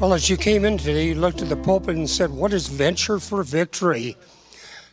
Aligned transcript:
Well, 0.00 0.14
as 0.14 0.30
you 0.30 0.38
came 0.38 0.64
in 0.64 0.78
today, 0.78 1.08
you 1.08 1.14
looked 1.14 1.42
at 1.42 1.50
the 1.50 1.56
pulpit 1.58 1.94
and 1.94 2.08
said, 2.08 2.30
What 2.30 2.54
is 2.54 2.68
Venture 2.68 3.18
for 3.18 3.42
Victory? 3.42 4.16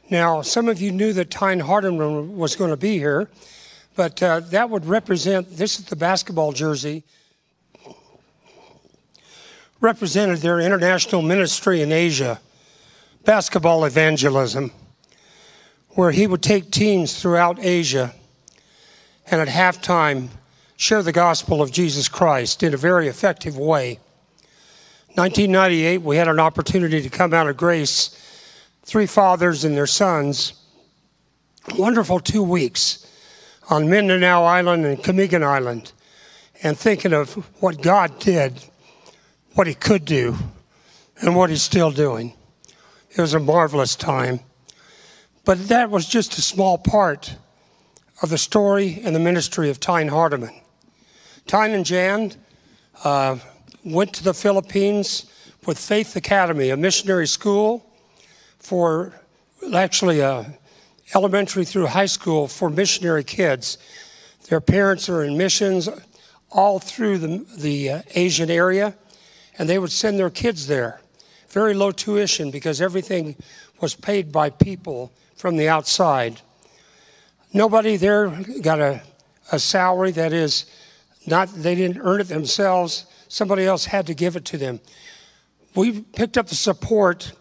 Now, 0.10 0.42
some 0.42 0.68
of 0.68 0.82
you 0.82 0.92
knew 0.92 1.14
that 1.14 1.32
Tyne 1.32 1.62
Hardeman 1.62 2.36
was 2.36 2.58
going 2.58 2.72
to 2.72 2.78
be 2.78 2.98
here, 2.98 3.30
but 3.96 4.22
uh, 4.22 4.42
that 4.42 4.70
would 4.70 4.86
represent 4.86 5.56
this 5.56 5.80
is 5.80 5.86
the 5.86 5.96
basketball 5.96 6.52
jersey, 6.52 7.06
represented 9.80 10.40
their 10.40 10.60
international 10.60 11.22
ministry 11.22 11.82
in 11.82 11.94
Asia, 11.94 12.42
basketball 13.24 13.86
evangelism, 13.86 14.74
where 15.92 16.12
he 16.12 16.28
would 16.28 16.44
take 16.44 16.70
teams 16.70 17.18
throughout 17.18 17.58
Asia 17.60 18.14
and 19.32 19.40
at 19.40 19.48
halftime 19.48 20.28
share 20.76 21.02
the 21.02 21.14
gospel 21.14 21.62
of 21.62 21.72
Jesus 21.72 22.10
Christ 22.10 22.62
in 22.62 22.74
a 22.74 22.78
very 22.78 23.08
effective 23.08 23.58
way. 23.58 24.02
1998, 25.18 26.04
we 26.04 26.16
had 26.16 26.28
an 26.28 26.40
opportunity 26.40 27.02
to 27.02 27.10
come 27.10 27.34
out 27.34 27.50
of 27.50 27.58
grace, 27.58 28.10
three 28.84 29.08
fathers 29.08 29.66
and 29.66 29.76
their 29.76 29.88
sons. 29.88 30.54
Wonderful 31.76 32.20
two 32.20 32.44
weeks 32.44 33.04
on 33.68 33.90
Mindanao 33.90 34.44
Island 34.44 34.86
and 34.86 35.00
Camiguin 35.00 35.42
Island, 35.42 35.92
and 36.62 36.78
thinking 36.78 37.14
of 37.14 37.34
what 37.60 37.82
God 37.82 38.20
did, 38.20 38.64
what 39.56 39.66
He 39.66 39.74
could 39.74 40.06
do, 40.06 40.36
and 41.20 41.36
what 41.36 41.50
He's 41.50 41.64
still 41.64 41.90
doing. 41.90 42.34
It 43.10 43.20
was 43.20 43.34
a 43.34 43.40
marvelous 43.40 43.96
time. 43.96 44.42
But 45.46 45.68
that 45.70 45.90
was 45.90 46.06
just 46.06 46.38
a 46.38 46.44
small 46.44 46.78
part 46.78 47.38
of 48.22 48.30
the 48.30 48.38
story 48.38 49.02
and 49.04 49.16
the 49.16 49.20
ministry 49.20 49.72
of 49.72 49.80
Tyne 49.80 50.10
Hardeman. 50.10 50.62
Tyne 51.48 51.72
and 51.72 51.88
Jan 51.88 52.34
uh, 53.04 53.38
went 53.84 54.14
to 54.14 54.24
the 54.24 54.34
Philippines 54.34 55.26
with 55.66 55.78
Faith 55.78 56.16
Academy, 56.16 56.70
a 56.70 56.78
missionary 56.78 57.28
school 57.28 57.86
for 58.60 59.14
actually 59.74 60.20
a 60.20 60.32
uh, 60.32 60.46
elementary 61.14 61.64
through 61.64 61.88
high 61.88 62.06
school 62.06 62.48
for 62.48 62.70
missionary 62.70 63.24
kids. 63.24 63.78
Their 64.50 64.62
parents 64.62 65.10
are 65.10 65.24
in 65.24 65.38
missions 65.38 65.90
all 66.50 66.80
through 66.80 67.18
the, 67.18 67.46
the 67.58 67.90
uh, 67.90 68.02
Asian 68.16 68.50
area, 68.50 68.96
and 69.58 69.68
they 69.68 69.80
would 69.80 69.92
send 69.92 70.20
their 70.20 70.30
kids 70.30 70.68
there. 70.68 71.02
Very 71.50 71.74
low 71.74 71.92
tuition 71.92 72.52
because 72.52 72.82
everything 72.82 73.36
was 73.80 73.96
paid 73.96 74.32
by 74.32 74.50
people 74.50 75.12
from 75.36 75.56
the 75.56 75.70
outside. 75.70 76.42
Nobody 77.54 77.96
there 77.96 78.30
got 78.62 78.80
a, 78.80 79.02
a 79.52 79.60
salary 79.60 80.12
that 80.12 80.34
is 80.34 80.66
not, 81.26 81.50
they 81.54 81.76
didn't 81.76 82.02
earn 82.02 82.22
it 82.22 82.28
themselves. 82.28 83.06
Somebody 83.28 83.66
else 83.66 83.86
had 83.86 84.08
to 84.08 84.14
give 84.14 84.36
it 84.36 84.46
to 84.46 84.58
them. 84.58 84.80
We 85.76 86.02
picked 86.02 86.38
up 86.38 86.48
the 86.48 86.56
support 86.56 87.34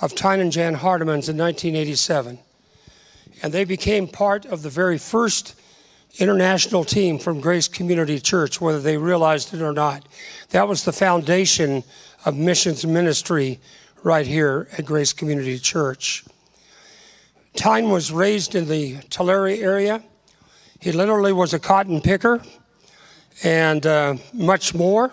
of 0.00 0.14
Tyne 0.14 0.40
and 0.40 0.52
Jan 0.52 0.76
Hardemans 0.76 1.28
in 1.28 1.36
1987, 1.36 2.38
and 3.42 3.52
they 3.52 3.64
became 3.64 4.08
part 4.08 4.46
of 4.46 4.62
the 4.62 4.70
very 4.70 4.98
first 4.98 5.54
international 6.18 6.84
team 6.84 7.18
from 7.18 7.40
Grace 7.40 7.68
Community 7.68 8.18
Church, 8.18 8.60
whether 8.60 8.80
they 8.80 8.96
realized 8.96 9.54
it 9.54 9.62
or 9.62 9.72
not. 9.72 10.06
That 10.50 10.68
was 10.68 10.84
the 10.84 10.92
foundation 10.92 11.84
of 12.24 12.36
missions 12.36 12.86
ministry 12.86 13.60
right 14.02 14.26
here 14.26 14.68
at 14.76 14.84
Grace 14.84 15.12
Community 15.12 15.58
Church. 15.58 16.24
Tyne 17.54 17.90
was 17.90 18.10
raised 18.10 18.54
in 18.54 18.68
the 18.68 18.98
Tulare 19.10 19.48
area. 19.48 20.02
He 20.80 20.92
literally 20.92 21.32
was 21.32 21.54
a 21.54 21.58
cotton 21.58 22.00
picker 22.00 22.42
and 23.42 23.86
uh, 23.86 24.16
much 24.32 24.74
more. 24.74 25.12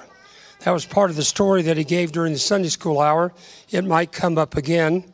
That 0.61 0.71
was 0.71 0.85
part 0.85 1.09
of 1.09 1.15
the 1.15 1.23
story 1.23 1.61
that 1.63 1.77
he 1.77 1.83
gave 1.83 2.11
during 2.11 2.33
the 2.33 2.39
Sunday 2.39 2.69
school 2.69 2.99
hour. 2.99 3.33
It 3.69 3.85
might 3.85 4.11
come 4.11 4.37
up 4.37 4.57
again. 4.57 5.05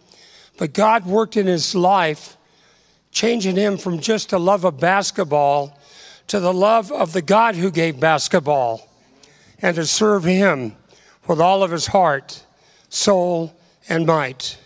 But 0.58 0.74
God 0.74 1.06
worked 1.06 1.38
in 1.38 1.46
his 1.46 1.76
life, 1.76 2.38
changing 3.12 3.56
him 3.56 3.78
from 3.78 4.00
just 4.00 4.34
a 4.34 4.40
love 4.40 4.64
of 4.64 4.80
basketball 4.80 5.78
to 6.28 6.40
the 6.40 6.54
love 6.54 6.92
of 6.92 7.14
the 7.14 7.22
God 7.22 7.56
who 7.56 7.70
gave 7.70 8.00
basketball 8.00 8.90
and 9.62 9.76
to 9.76 9.86
serve 9.86 10.24
him 10.24 10.76
with 11.28 11.40
all 11.40 11.64
of 11.64 11.72
his 11.72 11.88
heart, 11.88 12.44
soul, 12.90 13.56
and 13.88 14.06
might. 14.06 14.58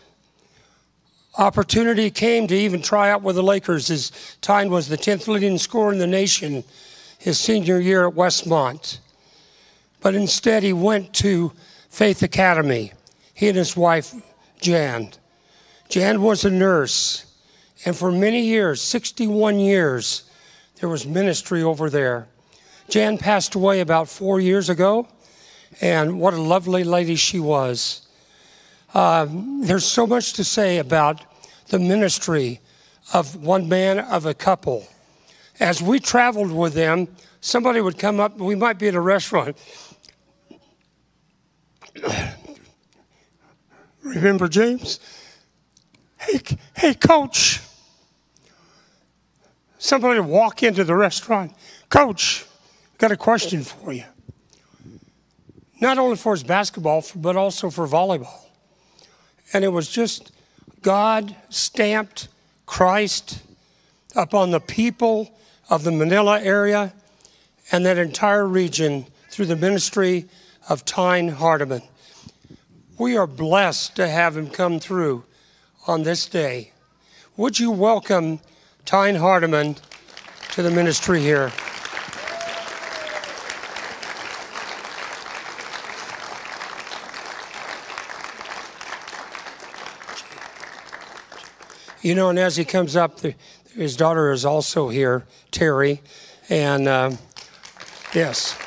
Opportunity 1.37 2.09
came 2.09 2.47
to 2.47 2.55
even 2.55 2.81
try 2.81 3.09
out 3.09 3.21
with 3.21 3.35
the 3.35 3.43
Lakers. 3.43 3.87
His 3.87 4.11
time 4.41 4.69
was 4.69 4.87
the 4.87 4.97
10th 4.97 5.27
leading 5.27 5.57
scorer 5.57 5.91
in 5.91 5.99
the 5.99 6.07
nation 6.07 6.63
his 7.17 7.39
senior 7.39 7.79
year 7.79 8.07
at 8.07 8.13
Westmont. 8.13 8.99
But 10.01 10.15
instead, 10.15 10.63
he 10.63 10.73
went 10.73 11.13
to 11.15 11.51
Faith 11.89 12.23
Academy, 12.23 12.93
he 13.33 13.47
and 13.47 13.57
his 13.57 13.75
wife, 13.75 14.13
Jan. 14.61 15.11
Jan 15.89 16.21
was 16.21 16.45
a 16.45 16.49
nurse, 16.49 17.25
and 17.85 17.95
for 17.95 18.11
many 18.11 18.41
years 18.41 18.81
61 18.81 19.59
years 19.59 20.29
there 20.79 20.89
was 20.89 21.05
ministry 21.05 21.63
over 21.63 21.89
there. 21.89 22.27
Jan 22.89 23.17
passed 23.17 23.55
away 23.55 23.79
about 23.79 24.07
four 24.07 24.39
years 24.39 24.69
ago, 24.69 25.07
and 25.81 26.19
what 26.19 26.33
a 26.33 26.41
lovely 26.41 26.83
lady 26.83 27.15
she 27.15 27.39
was. 27.39 28.07
Uh, 28.93 29.27
there's 29.61 29.85
so 29.85 30.07
much 30.07 30.33
to 30.33 30.43
say 30.43 30.77
about 30.77 31.23
the 31.67 31.79
ministry 31.79 32.59
of 33.13 33.35
one 33.35 33.67
man 33.67 33.99
of 33.99 34.25
a 34.25 34.33
couple 34.33 34.87
as 35.59 35.81
we 35.81 35.99
traveled 35.99 36.51
with 36.51 36.73
them, 36.73 37.07
somebody 37.41 37.81
would 37.81 37.97
come 37.97 38.19
up, 38.19 38.37
we 38.37 38.55
might 38.55 38.79
be 38.79 38.87
at 38.87 38.95
a 38.95 39.01
restaurant. 39.01 39.57
Remember 44.03 44.47
James? 44.47 44.99
Hey, 46.17 46.41
hey, 46.75 46.93
coach. 46.93 47.61
Somebody 49.77 50.19
walk 50.19 50.63
into 50.63 50.83
the 50.83 50.95
restaurant. 50.95 51.53
Coach, 51.89 52.45
got 52.97 53.11
a 53.11 53.17
question 53.17 53.63
for 53.63 53.93
you. 53.93 54.03
Not 55.79 55.97
only 55.97 56.17
for 56.17 56.33
his 56.33 56.43
basketball, 56.43 57.05
but 57.15 57.35
also 57.35 57.69
for 57.69 57.87
volleyball. 57.87 58.45
And 59.53 59.63
it 59.63 59.69
was 59.69 59.89
just 59.89 60.31
God 60.81 61.35
stamped 61.49 62.27
Christ 62.65 63.41
upon 64.15 64.51
the 64.51 64.59
people 64.59 65.31
of 65.69 65.83
the 65.83 65.91
Manila 65.91 66.41
area 66.41 66.93
and 67.71 67.85
that 67.85 67.97
entire 67.97 68.47
region 68.47 69.05
through 69.29 69.45
the 69.45 69.55
ministry 69.55 70.25
of 70.69 70.85
Tyne 70.85 71.31
Hardeman. 71.31 71.81
We 72.99 73.17
are 73.17 73.25
blessed 73.25 73.95
to 73.95 74.07
have 74.07 74.37
him 74.37 74.49
come 74.49 74.79
through 74.79 75.25
on 75.87 76.03
this 76.03 76.27
day. 76.27 76.71
Would 77.37 77.59
you 77.59 77.71
welcome 77.71 78.39
Tyne 78.85 79.15
Hardeman 79.15 79.81
to 80.51 80.61
the 80.61 80.69
ministry 80.69 81.21
here? 81.21 81.51
You 92.01 92.15
know, 92.15 92.29
and 92.29 92.39
as 92.39 92.55
he 92.55 92.63
comes 92.63 92.95
up, 92.95 93.19
his 93.75 93.97
daughter 93.97 94.31
is 94.31 94.45
also 94.45 94.89
here, 94.89 95.25
Terry, 95.51 96.01
and 96.47 96.87
uh, 96.87 97.11
yes. 98.13 98.57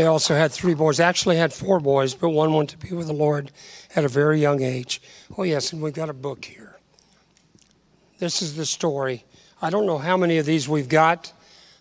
They 0.00 0.06
also 0.06 0.34
had 0.34 0.50
three 0.50 0.72
boys. 0.72 0.98
Actually, 0.98 1.36
had 1.36 1.52
four 1.52 1.78
boys, 1.78 2.14
but 2.14 2.30
one 2.30 2.54
went 2.54 2.70
to 2.70 2.78
be 2.78 2.94
with 2.94 3.06
the 3.06 3.12
Lord 3.12 3.52
at 3.94 4.02
a 4.02 4.08
very 4.08 4.40
young 4.40 4.62
age. 4.62 5.02
Oh, 5.36 5.42
yes, 5.42 5.74
and 5.74 5.82
we've 5.82 5.92
got 5.92 6.08
a 6.08 6.14
book 6.14 6.42
here. 6.42 6.78
This 8.18 8.40
is 8.40 8.56
the 8.56 8.64
story. 8.64 9.26
I 9.60 9.68
don't 9.68 9.84
know 9.84 9.98
how 9.98 10.16
many 10.16 10.38
of 10.38 10.46
these 10.46 10.66
we've 10.66 10.88
got, 10.88 11.34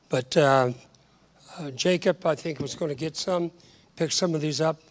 but 0.10 0.36
uh, 0.36 0.74
uh, 1.58 1.72
Jacob, 1.72 2.26
I 2.26 2.36
think, 2.36 2.60
was 2.60 2.76
going 2.76 2.90
to 2.90 2.96
get 2.96 3.16
some, 3.16 3.52
pick 3.96 4.12
some 4.12 4.36
of 4.36 4.42
these 4.42 4.60
up. 4.60 4.82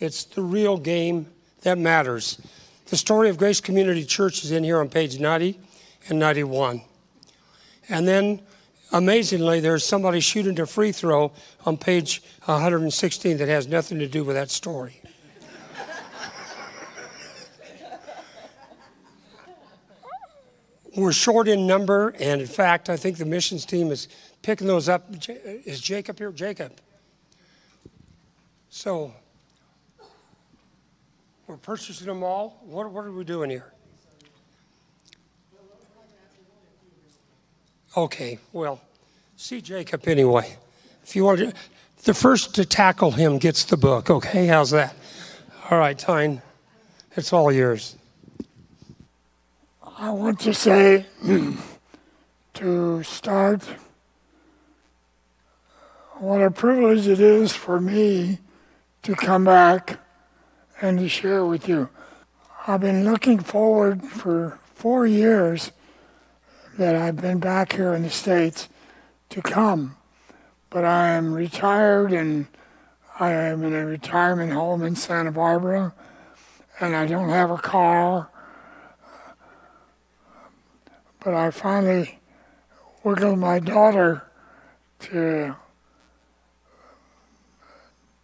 It's 0.00 0.24
the 0.24 0.42
real 0.42 0.76
game 0.76 1.28
that 1.62 1.78
matters. 1.78 2.36
The 2.86 2.96
story 2.96 3.28
of 3.28 3.36
Grace 3.38 3.60
Community 3.60 4.04
Church 4.04 4.42
is 4.42 4.50
in 4.50 4.64
here 4.64 4.80
on 4.80 4.88
page 4.88 5.20
90 5.20 5.60
and 6.08 6.18
91. 6.18 6.82
And 7.88 8.08
then, 8.08 8.40
amazingly, 8.92 9.60
there's 9.60 9.84
somebody 9.84 10.20
shooting 10.20 10.58
a 10.60 10.66
free 10.66 10.92
throw 10.92 11.32
on 11.64 11.76
page 11.76 12.22
116 12.44 13.36
that 13.38 13.48
has 13.48 13.66
nothing 13.66 13.98
to 13.98 14.06
do 14.06 14.24
with 14.24 14.36
that 14.36 14.50
story. 14.50 15.00
We're 20.96 21.12
short 21.12 21.46
in 21.46 21.66
number, 21.66 22.14
and 22.18 22.40
in 22.40 22.46
fact, 22.46 22.88
I 22.88 22.96
think 22.96 23.18
the 23.18 23.26
missions 23.26 23.66
team 23.66 23.90
is 23.90 24.08
picking 24.40 24.66
those 24.66 24.88
up. 24.88 25.04
Is 25.28 25.78
Jacob 25.78 26.16
here? 26.16 26.32
Jacob. 26.32 26.72
So, 28.70 29.12
we're 31.46 31.58
purchasing 31.58 32.06
them 32.06 32.22
all? 32.22 32.62
What, 32.64 32.90
what 32.90 33.04
are 33.04 33.12
we 33.12 33.24
doing 33.24 33.50
here? 33.50 33.72
Okay, 37.96 38.38
well, 38.52 38.78
see 39.36 39.62
Jacob 39.62 40.06
anyway. 40.06 40.58
If 41.02 41.16
you 41.16 41.24
want 41.24 41.38
to, 41.38 41.54
the 42.04 42.12
first 42.12 42.54
to 42.56 42.66
tackle 42.66 43.10
him 43.12 43.38
gets 43.38 43.64
the 43.64 43.78
book. 43.78 44.10
Okay, 44.10 44.46
how's 44.46 44.70
that? 44.72 44.94
All 45.70 45.78
right, 45.78 45.98
Tyne, 45.98 46.42
it's 47.16 47.32
all 47.32 47.50
yours. 47.50 47.96
I 49.98 50.10
want 50.10 50.40
to 50.40 50.52
say 50.52 51.06
to 52.54 53.02
start 53.02 53.62
what 56.18 56.42
a 56.42 56.50
privilege 56.50 57.08
it 57.08 57.20
is 57.20 57.52
for 57.52 57.80
me 57.80 58.40
to 59.04 59.14
come 59.14 59.44
back 59.44 60.00
and 60.82 60.98
to 60.98 61.08
share 61.08 61.46
with 61.46 61.66
you. 61.66 61.88
I've 62.66 62.82
been 62.82 63.10
looking 63.10 63.38
forward 63.38 64.02
for 64.02 64.58
four 64.74 65.06
years 65.06 65.72
that 66.76 66.94
I've 66.94 67.16
been 67.16 67.38
back 67.38 67.72
here 67.72 67.94
in 67.94 68.02
the 68.02 68.10
States 68.10 68.68
to 69.30 69.40
come. 69.40 69.96
But 70.68 70.84
I 70.84 71.08
am 71.08 71.32
retired 71.32 72.12
and 72.12 72.46
I 73.18 73.30
am 73.32 73.64
in 73.64 73.74
a 73.74 73.86
retirement 73.86 74.52
home 74.52 74.82
in 74.82 74.94
Santa 74.94 75.32
Barbara 75.32 75.94
and 76.80 76.94
I 76.94 77.06
don't 77.06 77.30
have 77.30 77.50
a 77.50 77.56
car. 77.56 78.28
But 81.24 81.34
I 81.34 81.50
finally 81.50 82.18
wiggled 83.02 83.38
my 83.38 83.58
daughter 83.58 84.24
to 85.00 85.56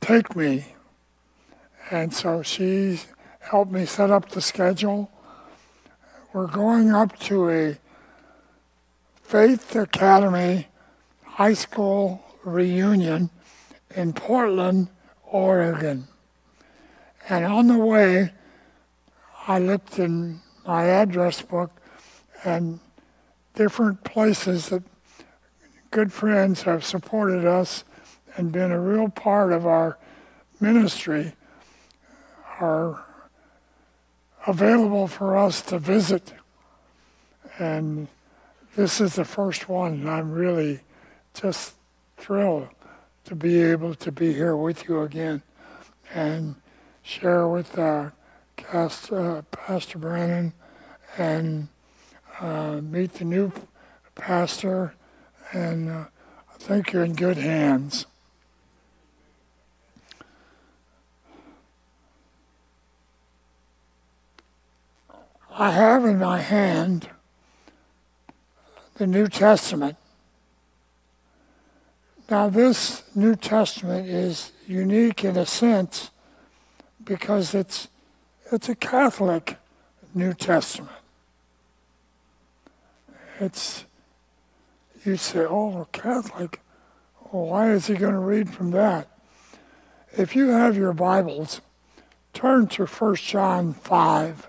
take 0.00 0.36
me. 0.36 0.74
And 1.90 2.12
so 2.12 2.42
she 2.42 3.00
helped 3.40 3.72
me 3.72 3.86
set 3.86 4.10
up 4.10 4.28
the 4.30 4.40
schedule. 4.42 5.10
We're 6.32 6.46
going 6.46 6.90
up 6.92 7.18
to 7.20 7.50
a 7.50 7.78
Faith 9.32 9.74
Academy 9.76 10.68
high 11.24 11.54
school 11.54 12.22
reunion 12.44 13.30
in 13.96 14.12
Portland, 14.12 14.88
Oregon. 15.24 16.06
And 17.30 17.46
on 17.46 17.66
the 17.66 17.78
way, 17.78 18.30
I 19.48 19.58
looked 19.58 19.98
in 19.98 20.40
my 20.66 20.84
address 20.84 21.40
book 21.40 21.70
and 22.44 22.78
different 23.54 24.04
places 24.04 24.68
that 24.68 24.82
good 25.90 26.12
friends 26.12 26.64
have 26.64 26.84
supported 26.84 27.46
us 27.46 27.84
and 28.36 28.52
been 28.52 28.70
a 28.70 28.78
real 28.78 29.08
part 29.08 29.50
of 29.54 29.64
our 29.64 29.96
ministry 30.60 31.32
are 32.60 33.02
available 34.46 35.08
for 35.08 35.38
us 35.38 35.62
to 35.62 35.78
visit. 35.78 36.34
And 37.58 38.08
this 38.74 39.00
is 39.00 39.14
the 39.14 39.24
first 39.24 39.68
one, 39.68 39.92
and 39.92 40.10
I'm 40.10 40.32
really 40.32 40.80
just 41.34 41.74
thrilled 42.16 42.68
to 43.24 43.34
be 43.34 43.60
able 43.62 43.94
to 43.96 44.10
be 44.10 44.32
here 44.32 44.56
with 44.56 44.88
you 44.88 45.02
again 45.02 45.42
and 46.14 46.54
share 47.02 47.46
with 47.46 47.78
uh, 47.78 48.10
uh, 48.72 49.42
Pastor 49.50 49.98
Brennan 49.98 50.52
and 51.18 51.68
uh, 52.40 52.80
meet 52.82 53.14
the 53.14 53.24
new 53.24 53.52
pastor. 54.14 54.94
And 55.52 55.90
uh, 55.90 56.04
I 56.52 56.58
think 56.58 56.92
you're 56.92 57.04
in 57.04 57.14
good 57.14 57.36
hands. 57.36 58.06
I 65.50 65.70
have 65.70 66.06
in 66.06 66.18
my 66.18 66.38
hand 66.38 67.10
the 68.94 69.06
New 69.06 69.28
Testament. 69.28 69.96
Now, 72.30 72.48
this 72.48 73.02
New 73.14 73.34
Testament 73.34 74.08
is 74.08 74.52
unique 74.66 75.24
in 75.24 75.36
a 75.36 75.46
sense 75.46 76.10
because 77.04 77.54
it's, 77.54 77.88
it's 78.50 78.68
a 78.68 78.74
Catholic 78.74 79.56
New 80.14 80.32
Testament. 80.32 80.92
It's, 83.40 83.84
you 85.04 85.16
say, 85.16 85.40
oh, 85.40 85.88
Catholic, 85.92 86.60
why 87.14 87.70
is 87.70 87.86
he 87.86 87.94
going 87.94 88.14
to 88.14 88.20
read 88.20 88.50
from 88.50 88.70
that? 88.72 89.08
If 90.16 90.36
you 90.36 90.48
have 90.48 90.76
your 90.76 90.92
Bibles, 90.92 91.60
turn 92.32 92.66
to 92.68 92.86
1 92.86 93.14
John 93.16 93.72
5. 93.72 94.48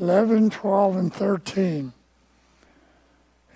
11, 0.00 0.50
12, 0.50 0.96
and 0.96 1.12
13. 1.12 1.92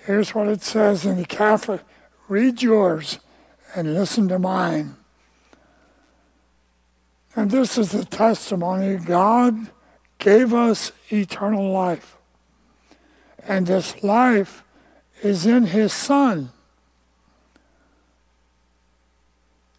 Here's 0.06 0.34
what 0.34 0.48
it 0.48 0.62
says 0.62 1.04
in 1.04 1.16
the 1.16 1.26
Catholic 1.26 1.82
read 2.28 2.62
yours 2.62 3.18
and 3.74 3.94
listen 3.94 4.28
to 4.28 4.38
mine. 4.38 4.96
And 7.36 7.50
this 7.50 7.76
is 7.76 7.92
the 7.92 8.04
testimony 8.04 8.96
God 8.96 9.70
gave 10.18 10.52
us 10.54 10.92
eternal 11.10 11.70
life. 11.70 12.16
And 13.46 13.66
this 13.66 14.02
life 14.02 14.62
is 15.22 15.46
in 15.46 15.66
His 15.66 15.92
Son. 15.92 16.50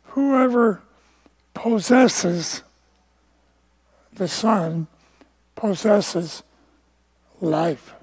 Whoever 0.04 0.82
possesses 1.54 2.64
the 4.14 4.28
Son 4.28 4.88
possesses 5.56 6.44
life. 7.42 7.94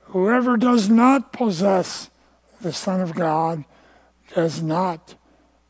Whoever 0.00 0.56
does 0.56 0.90
not 0.90 1.32
possess 1.32 2.10
the 2.60 2.72
Son 2.72 3.00
of 3.00 3.14
God 3.14 3.64
does 4.34 4.62
not 4.62 5.14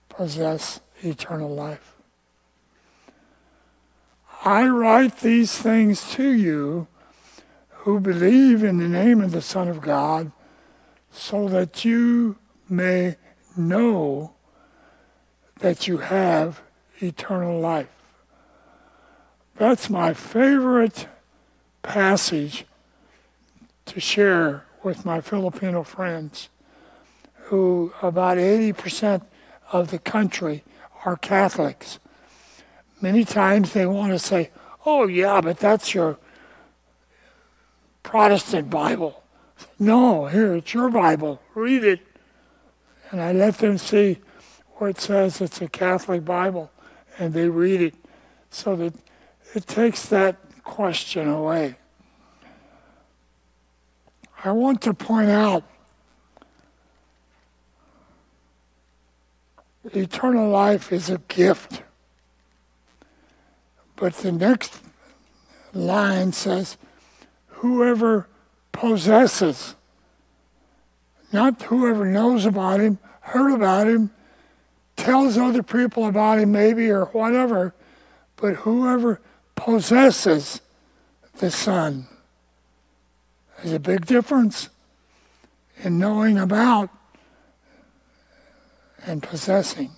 possess 0.08 0.80
eternal 1.02 1.54
life. 1.54 1.96
I 4.44 4.66
write 4.66 5.20
these 5.20 5.56
things 5.56 6.10
to 6.12 6.28
you 6.30 6.86
who 7.70 8.00
believe 8.00 8.62
in 8.62 8.78
the 8.78 8.88
name 8.88 9.20
of 9.20 9.30
the 9.30 9.42
Son 9.42 9.68
of 9.68 9.80
God 9.80 10.32
so 11.10 11.48
that 11.48 11.84
you 11.84 12.36
may 12.68 13.16
know 13.56 14.34
that 15.60 15.86
you 15.86 15.98
have 15.98 16.60
eternal 17.00 17.60
life. 17.60 17.88
That's 19.56 19.88
my 19.88 20.12
favorite 20.12 21.06
passage 21.84 22.64
to 23.86 24.00
share 24.00 24.64
with 24.82 25.04
my 25.04 25.20
Filipino 25.20 25.84
friends, 25.84 26.48
who 27.34 27.92
about 28.02 28.38
80% 28.38 29.22
of 29.70 29.90
the 29.90 29.98
country 29.98 30.64
are 31.04 31.16
Catholics. 31.16 31.98
Many 33.00 33.24
times 33.24 33.72
they 33.72 33.86
want 33.86 34.12
to 34.12 34.18
say, 34.18 34.50
oh, 34.84 35.06
yeah, 35.06 35.40
but 35.40 35.58
that's 35.58 35.94
your 35.94 36.18
Protestant 38.02 38.70
Bible. 38.70 39.22
No, 39.78 40.26
here, 40.26 40.54
it's 40.56 40.74
your 40.74 40.90
Bible. 40.90 41.40
Read 41.54 41.84
it. 41.84 42.00
And 43.10 43.20
I 43.20 43.32
let 43.32 43.58
them 43.58 43.78
see 43.78 44.18
where 44.76 44.90
it 44.90 45.00
says 45.00 45.40
it's 45.40 45.60
a 45.60 45.68
Catholic 45.68 46.24
Bible, 46.24 46.70
and 47.18 47.32
they 47.32 47.48
read 47.48 47.80
it 47.80 47.94
so 48.50 48.74
that 48.76 48.94
it 49.54 49.66
takes 49.66 50.06
that 50.06 50.36
question 50.64 51.28
away. 51.28 51.76
I 54.44 54.52
want 54.52 54.82
to 54.82 54.92
point 54.92 55.30
out 55.30 55.64
eternal 59.92 60.48
life 60.48 60.92
is 60.92 61.10
a 61.10 61.18
gift. 61.28 61.82
But 63.96 64.14
the 64.14 64.32
next 64.32 64.80
line 65.72 66.32
says, 66.32 66.76
whoever 67.46 68.28
possesses, 68.72 69.74
not 71.32 71.62
whoever 71.62 72.04
knows 72.06 72.44
about 72.44 72.80
him, 72.80 72.98
heard 73.20 73.52
about 73.52 73.86
him, 73.86 74.10
tells 74.96 75.36
other 75.36 75.62
people 75.62 76.06
about 76.06 76.38
him 76.38 76.52
maybe 76.52 76.90
or 76.90 77.06
whatever, 77.06 77.74
but 78.36 78.54
whoever 78.56 79.20
possesses 79.54 80.60
the 81.38 81.50
Son. 81.50 82.06
There's 83.58 83.72
a 83.72 83.80
big 83.80 84.06
difference 84.06 84.68
in 85.82 85.98
knowing 85.98 86.38
about 86.38 86.90
and 89.06 89.22
possessing. 89.22 89.90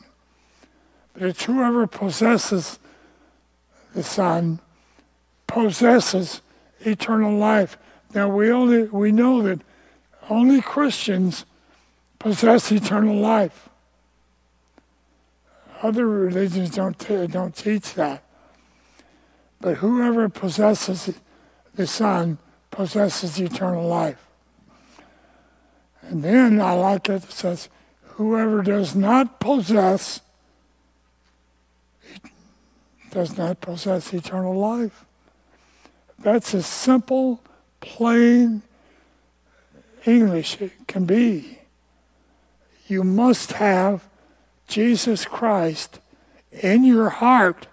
But 1.12 1.22
it's 1.22 1.44
whoever 1.44 1.86
possesses 1.86 2.78
the 3.94 4.02
Son 4.02 4.60
possesses 5.46 6.42
eternal 6.80 7.36
life. 7.36 7.78
Now 8.14 8.28
we 8.28 8.50
only 8.50 8.84
we 8.84 9.12
know 9.12 9.42
that 9.42 9.60
only 10.28 10.60
Christians 10.60 11.44
possess 12.18 12.70
eternal 12.72 13.16
life. 13.16 13.68
Other 15.82 16.06
religions 16.06 16.70
don't, 16.70 16.98
t- 16.98 17.26
don't 17.26 17.54
teach 17.54 17.94
that. 17.94 18.22
But 19.60 19.78
whoever 19.78 20.28
possesses 20.28 21.18
the 21.74 21.86
Son 21.86 22.38
possesses 22.70 23.38
eternal 23.38 23.86
life. 23.86 24.26
And 26.02 26.22
then 26.22 26.60
I 26.60 26.72
like 26.72 27.08
it, 27.08 27.24
it 27.24 27.32
says, 27.32 27.68
whoever 28.02 28.62
does 28.62 28.94
not 28.94 29.40
possess 29.40 30.20
does 33.10 33.38
not 33.38 33.60
possess 33.60 34.12
eternal 34.12 34.54
life. 34.54 35.04
That's 36.18 36.54
as 36.54 36.66
simple, 36.66 37.40
plain 37.80 38.62
English 40.04 40.60
it 40.60 40.72
can 40.86 41.06
be. 41.06 41.60
You 42.86 43.02
must 43.04 43.52
have 43.52 44.06
Jesus 44.68 45.24
Christ 45.24 45.98
in 46.52 46.84
your 46.84 47.08
heart 47.08 47.66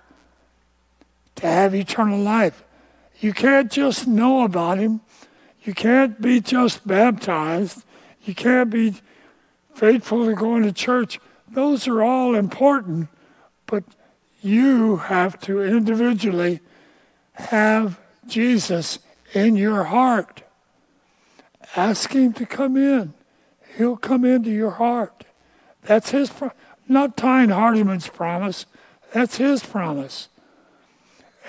to 1.44 1.50
have 1.50 1.76
eternal 1.76 2.20
life. 2.20 2.64
You 3.20 3.34
can't 3.34 3.70
just 3.70 4.08
know 4.08 4.46
about 4.46 4.78
Him. 4.78 5.02
You 5.64 5.74
can't 5.74 6.22
be 6.22 6.40
just 6.40 6.88
baptized. 6.88 7.84
You 8.24 8.34
can't 8.34 8.70
be 8.70 8.94
faithful 9.76 10.26
to 10.26 10.36
going 10.36 10.64
to 10.64 10.72
church. 10.72 11.20
Those 11.52 11.86
are 11.86 12.02
all 12.02 12.34
important, 12.34 13.10
but 13.66 13.84
you 14.42 14.96
have 14.96 15.38
to 15.42 15.62
individually 15.62 16.62
have 17.34 18.00
Jesus 18.26 19.00
in 19.34 19.58
your 19.58 19.84
heart. 19.84 20.44
Ask 21.76 22.14
Him 22.14 22.32
to 22.34 22.46
come 22.46 22.78
in. 22.78 23.14
He'll 23.78 23.98
come 23.98 24.24
into 24.24 24.50
your 24.50 24.72
heart. 24.72 25.26
That's 25.82 26.12
His, 26.12 26.30
pro- 26.30 26.52
not 26.88 27.18
Tyne 27.18 27.50
Hardeman's 27.50 28.08
promise. 28.08 28.66
That's 29.12 29.36
His 29.36 29.62
promise. 29.62 30.30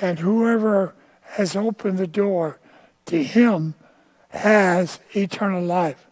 And 0.00 0.18
whoever 0.18 0.94
has 1.22 1.56
opened 1.56 1.98
the 1.98 2.06
door 2.06 2.58
to 3.06 3.22
Him 3.22 3.74
has 4.30 4.98
eternal 5.14 5.62
life. 5.62 6.06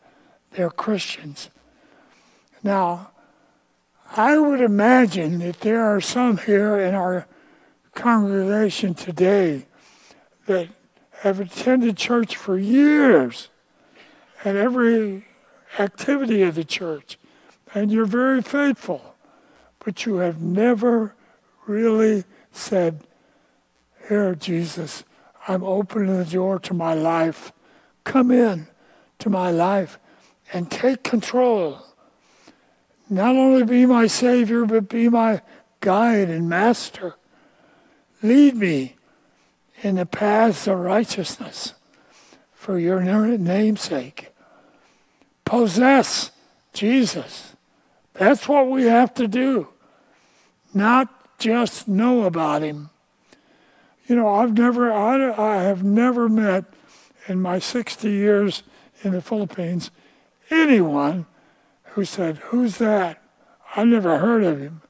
They're 0.52 0.70
Christians. 0.70 1.50
Now, 2.62 3.10
I 4.14 4.38
would 4.38 4.60
imagine 4.60 5.38
that 5.38 5.60
there 5.60 5.82
are 5.82 6.00
some 6.00 6.38
here 6.38 6.78
in 6.78 6.94
our 6.94 7.26
congregation 7.94 8.94
today 8.94 9.66
that 10.46 10.68
have 11.20 11.40
attended 11.40 11.96
church 11.96 12.36
for 12.36 12.58
years 12.58 13.48
and 14.44 14.58
every 14.58 15.26
activity 15.78 16.42
of 16.42 16.54
the 16.54 16.64
church, 16.64 17.18
and 17.74 17.90
you're 17.90 18.04
very 18.04 18.42
faithful, 18.42 19.14
but 19.84 20.04
you 20.04 20.16
have 20.16 20.42
never 20.42 21.14
really 21.66 22.24
said, 22.50 23.06
Here, 24.08 24.34
Jesus, 24.34 25.04
I'm 25.46 25.62
opening 25.62 26.16
the 26.16 26.24
door 26.24 26.58
to 26.60 26.74
my 26.74 26.94
life. 26.94 27.52
Come 28.04 28.30
in 28.30 28.66
to 29.20 29.30
my 29.30 29.50
life 29.50 29.98
and 30.52 30.70
take 30.70 31.02
control. 31.02 31.78
Not 33.08 33.36
only 33.36 33.64
be 33.64 33.86
my 33.86 34.06
Savior, 34.06 34.64
but 34.64 34.88
be 34.88 35.08
my 35.08 35.42
guide 35.80 36.30
and 36.30 36.48
master. 36.48 37.16
Lead 38.22 38.56
me 38.56 38.96
in 39.82 39.96
the 39.96 40.06
paths 40.06 40.66
of 40.66 40.78
righteousness 40.78 41.74
for 42.52 42.78
your 42.78 43.00
name's 43.00 43.80
sake. 43.80 44.32
Possess 45.44 46.30
Jesus. 46.72 47.54
That's 48.14 48.48
what 48.48 48.68
we 48.68 48.84
have 48.84 49.12
to 49.14 49.26
do, 49.26 49.68
not 50.72 51.38
just 51.38 51.88
know 51.88 52.22
about 52.22 52.62
him. 52.62 52.90
You 54.12 54.16
know, 54.16 54.28
I've 54.28 54.58
never, 54.58 54.92
I, 54.92 55.32
I 55.32 55.62
have 55.62 55.82
never 55.82 56.28
met 56.28 56.66
in 57.28 57.40
my 57.40 57.58
60 57.58 58.10
years 58.10 58.62
in 59.02 59.12
the 59.12 59.22
Philippines 59.22 59.90
anyone 60.50 61.24
who 61.84 62.04
said, 62.04 62.36
Who's 62.36 62.76
that? 62.76 63.22
I 63.74 63.84
never 63.84 64.18
heard 64.18 64.44
of 64.44 64.60
him. 64.60 64.82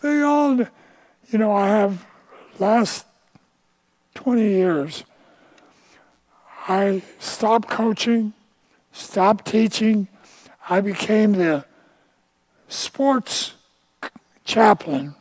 They 0.00 0.22
all, 0.22 0.56
you 0.56 1.38
know, 1.38 1.52
I 1.52 1.66
have 1.68 2.06
last 2.58 3.04
20 4.14 4.40
years, 4.48 5.04
I 6.66 7.02
stopped 7.18 7.68
coaching, 7.68 8.32
stopped 8.92 9.44
teaching. 9.44 10.08
I 10.70 10.80
became 10.80 11.32
the 11.32 11.66
sports 12.66 13.52
chaplain. 14.46 15.16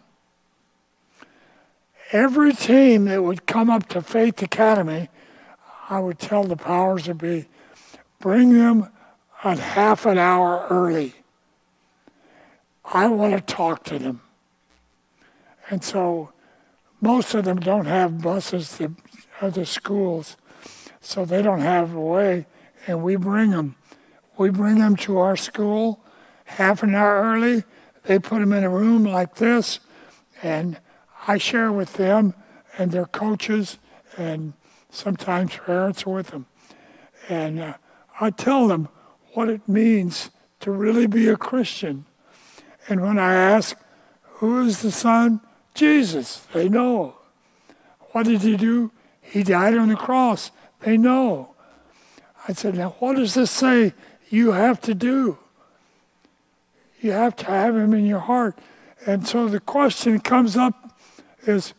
Every 2.11 2.53
team 2.53 3.05
that 3.05 3.23
would 3.23 3.45
come 3.45 3.69
up 3.69 3.87
to 3.89 4.01
Faith 4.01 4.41
Academy, 4.41 5.09
I 5.89 5.99
would 5.99 6.19
tell 6.19 6.43
the 6.43 6.55
powers 6.55 7.05
that 7.05 7.15
be, 7.15 7.47
bring 8.19 8.53
them 8.53 8.89
a 9.43 9.55
half 9.57 10.05
an 10.05 10.17
hour 10.17 10.65
early. 10.69 11.15
I 12.85 13.07
want 13.07 13.33
to 13.33 13.41
talk 13.41 13.83
to 13.85 13.99
them. 13.99 14.21
And 15.69 15.83
so 15.83 16.31
most 17.01 17.33
of 17.33 17.43
them 17.43 17.59
don't 17.59 17.85
have 17.85 18.21
buses 18.21 18.77
to 18.77 18.95
other 19.41 19.65
schools, 19.65 20.37
so 21.01 21.25
they 21.25 21.41
don't 21.41 21.61
have 21.61 21.93
a 21.93 21.99
way, 21.99 22.45
and 22.87 23.03
we 23.03 23.17
bring 23.17 23.51
them. 23.51 23.75
We 24.37 24.49
bring 24.49 24.79
them 24.79 24.95
to 24.97 25.17
our 25.17 25.35
school 25.35 25.99
half 26.45 26.83
an 26.83 26.95
hour 26.95 27.21
early. 27.21 27.63
They 28.03 28.17
put 28.17 28.39
them 28.39 28.53
in 28.53 28.63
a 28.63 28.69
room 28.69 29.03
like 29.03 29.35
this, 29.35 29.81
and 30.41 30.79
I 31.27 31.37
share 31.37 31.71
with 31.71 31.93
them 31.93 32.33
and 32.77 32.91
their 32.91 33.05
coaches, 33.05 33.77
and 34.17 34.53
sometimes 34.89 35.55
parents 35.57 36.05
are 36.07 36.11
with 36.11 36.27
them. 36.27 36.45
And 37.27 37.59
uh, 37.59 37.73
I 38.19 38.29
tell 38.29 38.67
them 38.67 38.87
what 39.33 39.49
it 39.49 39.67
means 39.67 40.29
to 40.61 40.71
really 40.71 41.05
be 41.05 41.27
a 41.27 41.37
Christian. 41.37 42.05
And 42.87 43.01
when 43.01 43.19
I 43.19 43.33
ask, 43.33 43.77
who 44.23 44.65
is 44.65 44.81
the 44.81 44.91
Son? 44.91 45.41
Jesus. 45.73 46.47
They 46.53 46.69
know. 46.69 47.17
What 48.11 48.25
did 48.25 48.41
he 48.41 48.55
do? 48.55 48.91
He 49.21 49.43
died 49.43 49.77
on 49.77 49.89
the 49.89 49.95
cross. 49.95 50.51
They 50.79 50.97
know. 50.97 51.53
I 52.47 52.53
said, 52.53 52.75
now 52.75 52.95
what 52.99 53.17
does 53.17 53.33
this 53.33 53.51
say 53.51 53.93
you 54.29 54.53
have 54.53 54.79
to 54.81 54.95
do? 54.95 55.37
You 57.01 57.11
have 57.11 57.35
to 57.37 57.45
have 57.45 57.75
him 57.75 57.93
in 57.93 58.05
your 58.05 58.19
heart. 58.19 58.57
And 59.05 59.27
so 59.27 59.47
the 59.47 59.59
question 59.59 60.19
comes 60.19 60.55
up 60.55 60.86
is, 61.45 61.73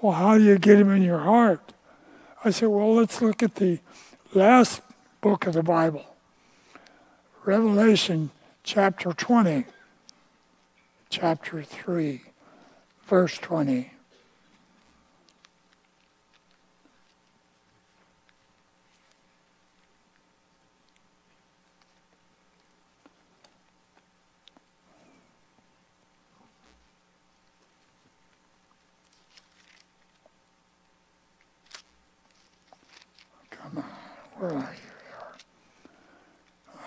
well, 0.00 0.12
how 0.12 0.38
do 0.38 0.44
you 0.44 0.58
get 0.58 0.78
him 0.78 0.90
in 0.90 1.02
your 1.02 1.20
heart? 1.20 1.72
I 2.44 2.50
said, 2.50 2.68
well, 2.68 2.94
let's 2.94 3.22
look 3.22 3.42
at 3.42 3.56
the 3.56 3.78
last 4.34 4.82
book 5.20 5.46
of 5.46 5.54
the 5.54 5.62
Bible, 5.62 6.04
Revelation 7.44 8.30
chapter 8.64 9.12
20, 9.12 9.64
chapter 11.10 11.62
3 11.62 12.22
verse 13.12 13.36
20. 13.38 13.92
Come 33.50 33.76
on, 33.76 33.84
where 34.42 34.56
are? 34.56 34.76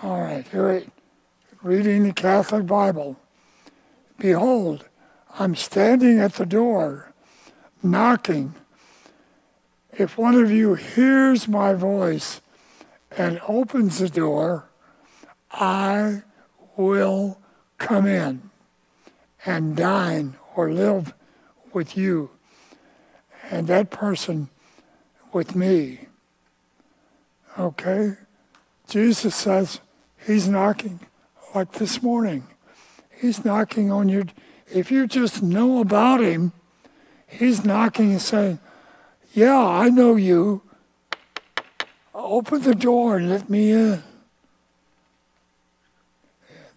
All 0.02 0.20
right, 0.20 0.46
here 0.48 0.68
it. 0.68 0.90
Reading 1.62 2.02
the 2.02 2.12
Catholic 2.12 2.66
Bible. 2.66 3.16
Behold, 4.18 4.84
I'm 5.38 5.54
standing 5.54 6.20
at 6.20 6.34
the 6.34 6.44
door, 6.44 7.14
knocking. 7.82 8.54
If 9.90 10.18
one 10.18 10.34
of 10.34 10.50
you 10.50 10.74
hears 10.74 11.48
my 11.48 11.72
voice 11.72 12.42
and 13.16 13.40
opens 13.48 14.00
the 14.00 14.10
door, 14.10 14.68
I 15.50 16.24
will 16.76 17.40
come 17.78 18.06
in 18.06 18.50
and 19.46 19.74
dine 19.74 20.36
or 20.54 20.70
live 20.70 21.14
with 21.72 21.96
you 21.96 22.28
and 23.50 23.66
that 23.68 23.88
person 23.88 24.50
with 25.32 25.56
me. 25.56 26.05
Okay? 27.58 28.16
Jesus 28.88 29.34
says 29.34 29.80
he's 30.26 30.48
knocking 30.48 31.00
like 31.54 31.72
this 31.72 32.02
morning. 32.02 32.46
He's 33.18 33.44
knocking 33.44 33.90
on 33.90 34.08
your 34.08 34.24
if 34.72 34.90
you 34.90 35.06
just 35.06 35.42
know 35.42 35.80
about 35.80 36.20
him, 36.20 36.52
he's 37.26 37.64
knocking 37.64 38.12
and 38.12 38.20
saying, 38.20 38.58
Yeah, 39.32 39.58
I 39.58 39.88
know 39.90 40.16
you. 40.16 40.62
Open 42.14 42.62
the 42.62 42.74
door 42.74 43.16
and 43.16 43.30
let 43.30 43.48
me 43.48 43.70
in. 43.70 44.02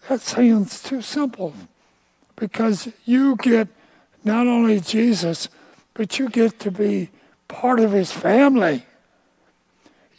That 0.07 0.21
sounds 0.21 0.81
too 0.81 1.01
simple, 1.01 1.53
because 2.35 2.89
you 3.05 3.35
get 3.37 3.67
not 4.23 4.47
only 4.47 4.79
Jesus, 4.79 5.49
but 5.93 6.19
you 6.19 6.29
get 6.29 6.59
to 6.59 6.71
be 6.71 7.09
part 7.47 7.79
of 7.79 7.91
his 7.91 8.11
family. 8.11 8.85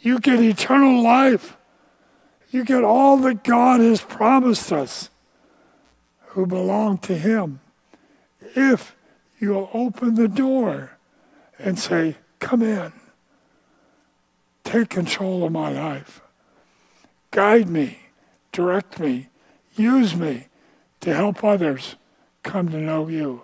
You 0.01 0.19
get 0.19 0.41
eternal 0.41 1.01
life. 1.01 1.57
You 2.49 2.65
get 2.65 2.83
all 2.83 3.17
that 3.17 3.43
God 3.43 3.79
has 3.79 4.01
promised 4.01 4.71
us 4.71 5.09
who 6.27 6.45
belong 6.45 6.97
to 6.99 7.17
him 7.17 7.59
if 8.55 8.95
you'll 9.39 9.69
open 9.73 10.15
the 10.15 10.27
door 10.27 10.97
and 11.59 11.77
say, 11.77 12.15
Come 12.39 12.63
in. 12.63 12.91
Take 14.63 14.89
control 14.89 15.43
of 15.43 15.51
my 15.51 15.71
life. 15.71 16.21
Guide 17.29 17.69
me, 17.69 17.99
direct 18.51 18.99
me, 18.99 19.29
use 19.75 20.15
me 20.15 20.47
to 21.01 21.13
help 21.13 21.43
others 21.43 21.95
come 22.43 22.69
to 22.69 22.77
know 22.77 23.07
you. 23.07 23.43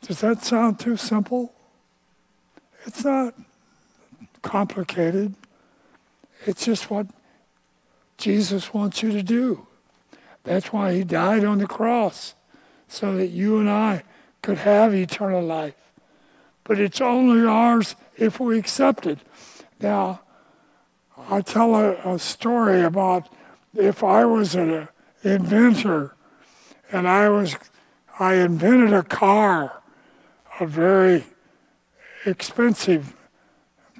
Does 0.00 0.20
that 0.20 0.42
sound 0.42 0.78
too 0.78 0.96
simple? 0.96 1.52
It's 2.84 3.04
not 3.04 3.34
complicated. 4.46 5.34
It's 6.46 6.64
just 6.64 6.88
what 6.88 7.08
Jesus 8.16 8.72
wants 8.72 9.02
you 9.02 9.10
to 9.10 9.22
do. 9.22 9.66
That's 10.44 10.72
why 10.72 10.94
he 10.94 11.02
died 11.02 11.44
on 11.44 11.58
the 11.58 11.66
cross, 11.66 12.34
so 12.86 13.16
that 13.16 13.26
you 13.26 13.58
and 13.58 13.68
I 13.68 14.04
could 14.42 14.58
have 14.58 14.94
eternal 14.94 15.42
life. 15.42 15.74
But 16.62 16.78
it's 16.78 17.00
only 17.00 17.44
ours 17.44 17.96
if 18.16 18.38
we 18.38 18.56
accept 18.56 19.04
it. 19.04 19.18
Now, 19.80 20.20
I 21.28 21.40
tell 21.40 21.74
a, 21.74 22.14
a 22.14 22.18
story 22.20 22.82
about 22.82 23.28
if 23.74 24.04
I 24.04 24.24
was 24.24 24.54
an 24.54 24.86
inventor 25.24 26.14
and 26.92 27.08
I 27.08 27.28
was 27.28 27.56
I 28.20 28.34
invented 28.34 28.92
a 28.92 29.02
car, 29.02 29.82
a 30.60 30.66
very 30.66 31.24
expensive 32.24 33.12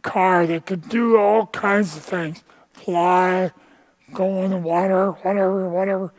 car 0.07 0.47
that 0.47 0.65
could 0.65 0.89
do 0.89 1.19
all 1.19 1.47
kinds 1.49 1.97
of 1.97 2.03
things, 2.03 2.43
fly, 2.73 3.51
go 4.15 4.43
in 4.43 4.53
the 4.53 4.57
water, 4.57 5.11
whatever, 5.11 5.69
whatever. 5.69 6.15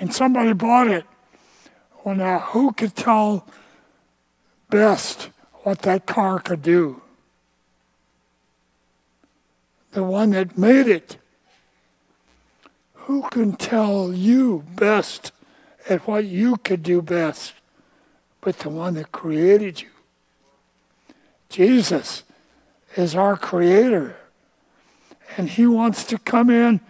And 0.00 0.14
somebody 0.14 0.52
bought 0.52 0.86
it. 0.86 1.04
Well, 2.02 2.14
now 2.14 2.38
who 2.38 2.72
could 2.72 2.94
tell 2.94 3.46
best 4.70 5.30
what 5.64 5.80
that 5.80 6.06
car 6.06 6.38
could 6.38 6.62
do? 6.62 7.02
The 9.92 10.04
one 10.04 10.30
that 10.30 10.56
made 10.56 10.86
it. 10.86 11.18
Who 12.94 13.22
can 13.30 13.56
tell 13.56 14.12
you 14.12 14.64
best 14.76 15.32
at 15.88 16.06
what 16.06 16.24
you 16.24 16.56
could 16.56 16.82
do 16.82 17.02
best 17.02 17.54
but 18.40 18.58
the 18.58 18.68
one 18.68 18.94
that 18.94 19.10
created 19.10 19.80
you? 19.80 19.93
Jesus 21.54 22.24
is 22.96 23.14
our 23.14 23.36
creator. 23.36 24.16
And 25.36 25.48
he 25.48 25.68
wants 25.68 26.02
to 26.06 26.18
come 26.18 26.50
in 26.50 26.80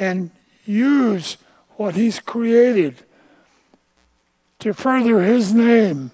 and 0.00 0.30
use 0.64 1.36
what 1.76 1.94
he's 1.94 2.20
created 2.20 3.02
to 4.60 4.72
further 4.72 5.20
his 5.20 5.52
name, 5.52 6.10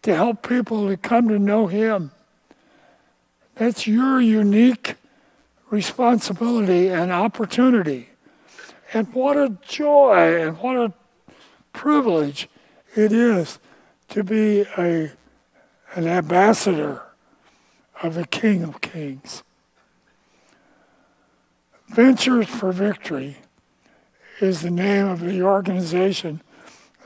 to 0.00 0.14
help 0.14 0.48
people 0.48 0.88
to 0.88 0.96
come 0.96 1.28
to 1.28 1.38
know 1.38 1.66
him. 1.66 2.12
That's 3.56 3.86
your 3.86 4.22
unique 4.22 4.94
responsibility 5.68 6.88
and 6.88 7.12
opportunity. 7.12 8.08
And 8.94 9.12
what 9.12 9.36
a 9.36 9.58
joy 9.60 10.40
and 10.40 10.56
what 10.60 10.76
a 10.76 10.94
privilege 11.74 12.48
it 12.96 13.12
is 13.12 13.58
to 14.08 14.24
be 14.24 14.62
a, 14.78 15.12
an 15.94 16.08
ambassador 16.08 17.02
of 18.04 18.14
the 18.16 18.26
King 18.26 18.62
of 18.62 18.82
Kings. 18.82 19.42
Ventures 21.88 22.46
for 22.46 22.70
Victory 22.70 23.38
is 24.42 24.60
the 24.60 24.70
name 24.70 25.06
of 25.06 25.20
the 25.20 25.40
organization 25.40 26.42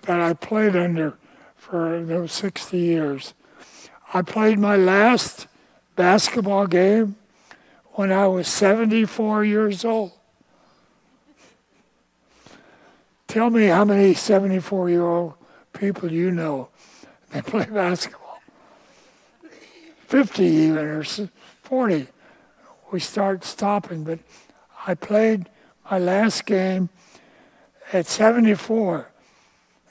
that 0.03 0.21
I 0.21 0.33
played 0.33 0.75
under 0.75 1.17
for 1.55 2.03
those 2.03 2.33
60 2.33 2.77
years. 2.77 3.33
I 4.13 4.23
played 4.23 4.59
my 4.59 4.75
last 4.75 5.47
basketball 5.95 6.67
game 6.67 7.15
when 7.93 8.11
I 8.11 8.27
was 8.27 8.49
74 8.49 9.45
years 9.45 9.85
old. 9.85 10.11
Tell 13.29 13.51
me 13.51 13.67
how 13.67 13.85
many 13.85 14.15
74 14.15 14.91
year 14.91 15.07
old 15.07 15.35
people 15.73 16.11
you 16.11 16.33
know 16.33 16.71
that 17.31 17.47
play 17.47 17.67
basketball. 17.71 18.28
50 20.09 20.43
even, 20.43 20.79
or 20.79 21.05
40. 21.05 22.07
We 22.91 22.99
start 22.99 23.45
stopping, 23.45 24.05
but 24.05 24.19
I 24.87 24.95
played 24.95 25.51
my 25.91 25.99
last 25.99 26.47
game 26.47 26.89
at 27.93 28.07
74. 28.07 29.11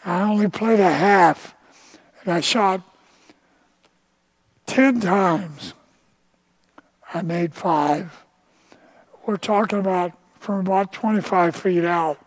I 0.04 0.22
only 0.24 0.50
played 0.50 0.80
a 0.80 0.92
half, 0.92 1.54
and 2.22 2.34
I 2.34 2.40
shot 2.42 2.82
10 4.66 5.02
times. 5.02 5.76
I 7.14 7.22
made 7.22 7.54
five. 7.54 8.24
We're 9.28 9.38
talking 9.38 9.78
about 9.78 10.14
from 10.40 10.62
about 10.62 10.92
25 10.94 11.56
feet 11.56 11.86
out, 11.86 12.18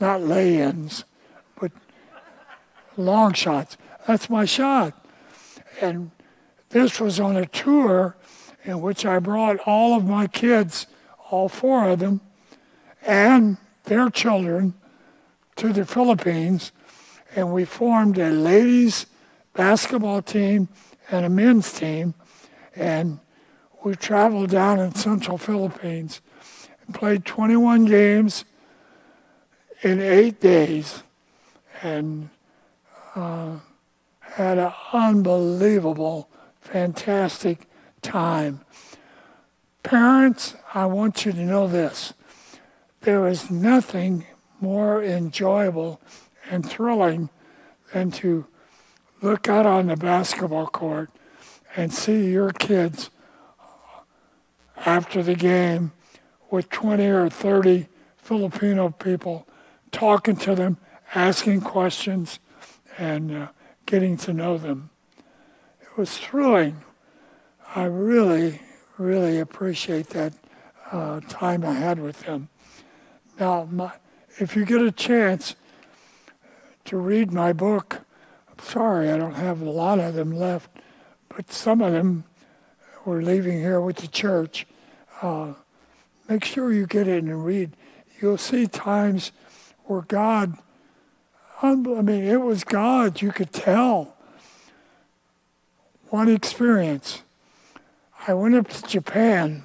not 0.00 0.22
lay 0.22 0.56
ins, 0.62 1.04
but 1.60 1.70
long 2.96 3.34
shots. 3.34 3.76
That's 4.06 4.30
my 4.30 4.46
shot. 4.46 4.94
And 5.82 6.12
this 6.76 7.00
was 7.00 7.18
on 7.18 7.38
a 7.38 7.46
tour 7.46 8.14
in 8.64 8.82
which 8.82 9.06
I 9.06 9.18
brought 9.18 9.56
all 9.64 9.96
of 9.96 10.04
my 10.04 10.26
kids, 10.26 10.86
all 11.30 11.48
four 11.48 11.88
of 11.88 12.00
them, 12.00 12.20
and 13.00 13.56
their 13.84 14.10
children 14.10 14.74
to 15.56 15.72
the 15.72 15.86
Philippines, 15.86 16.72
and 17.34 17.50
we 17.50 17.64
formed 17.64 18.18
a 18.18 18.28
ladies 18.28 19.06
basketball 19.54 20.20
team 20.20 20.68
and 21.10 21.24
a 21.24 21.30
men's 21.30 21.72
team, 21.72 22.12
and 22.74 23.20
we 23.82 23.94
traveled 23.94 24.50
down 24.50 24.78
in 24.78 24.94
central 24.94 25.38
Philippines 25.38 26.20
and 26.84 26.94
played 26.94 27.24
21 27.24 27.86
games 27.86 28.44
in 29.82 30.02
eight 30.02 30.40
days 30.40 31.02
and 31.82 32.28
uh, 33.14 33.56
had 34.20 34.58
an 34.58 34.72
unbelievable, 34.92 36.28
fantastic 36.66 37.68
time. 38.02 38.60
Parents, 39.82 40.56
I 40.74 40.86
want 40.86 41.24
you 41.24 41.32
to 41.32 41.40
know 41.42 41.68
this. 41.68 42.12
There 43.02 43.28
is 43.28 43.50
nothing 43.50 44.26
more 44.60 45.02
enjoyable 45.02 46.00
and 46.50 46.68
thrilling 46.68 47.30
than 47.92 48.10
to 48.10 48.46
look 49.22 49.48
out 49.48 49.64
on 49.64 49.86
the 49.86 49.96
basketball 49.96 50.66
court 50.66 51.10
and 51.76 51.92
see 51.92 52.30
your 52.30 52.50
kids 52.50 53.10
after 54.84 55.22
the 55.22 55.34
game 55.34 55.92
with 56.50 56.68
20 56.70 57.06
or 57.06 57.28
30 57.28 57.86
Filipino 58.16 58.90
people 58.90 59.46
talking 59.92 60.36
to 60.36 60.54
them, 60.54 60.78
asking 61.14 61.60
questions, 61.60 62.40
and 62.98 63.32
uh, 63.32 63.48
getting 63.86 64.16
to 64.16 64.32
know 64.32 64.58
them. 64.58 64.90
Was 65.96 66.18
thrilling. 66.18 66.76
I 67.74 67.84
really, 67.84 68.60
really 68.98 69.38
appreciate 69.38 70.10
that 70.10 70.34
uh, 70.92 71.20
time 71.20 71.64
I 71.64 71.72
had 71.72 71.98
with 71.98 72.20
them. 72.24 72.50
Now, 73.40 73.66
my, 73.70 73.92
if 74.38 74.56
you 74.56 74.66
get 74.66 74.82
a 74.82 74.92
chance 74.92 75.56
to 76.84 76.98
read 76.98 77.32
my 77.32 77.54
book, 77.54 78.02
I'm 78.50 78.62
sorry 78.62 79.10
I 79.10 79.16
don't 79.16 79.36
have 79.36 79.62
a 79.62 79.70
lot 79.70 79.98
of 79.98 80.12
them 80.12 80.36
left, 80.36 80.68
but 81.34 81.50
some 81.50 81.80
of 81.80 81.94
them 81.94 82.24
we're 83.06 83.22
leaving 83.22 83.58
here 83.58 83.80
with 83.80 83.96
the 83.96 84.08
church. 84.08 84.66
Uh, 85.22 85.54
make 86.28 86.44
sure 86.44 86.74
you 86.74 86.86
get 86.86 87.08
it 87.08 87.24
and 87.24 87.42
read. 87.42 87.74
You'll 88.20 88.36
see 88.36 88.66
times 88.66 89.32
where 89.84 90.02
God, 90.02 90.58
I 91.62 91.74
mean, 91.74 92.24
it 92.24 92.42
was 92.42 92.64
God, 92.64 93.22
you 93.22 93.32
could 93.32 93.50
tell. 93.50 94.15
One 96.10 96.28
experience. 96.28 97.22
I 98.28 98.34
went 98.34 98.54
up 98.54 98.68
to 98.68 98.82
Japan. 98.82 99.64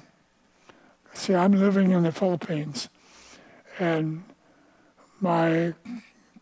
See, 1.14 1.34
I'm 1.34 1.52
living 1.52 1.92
in 1.92 2.02
the 2.02 2.10
Philippines. 2.10 2.88
And 3.78 4.24
my 5.20 5.74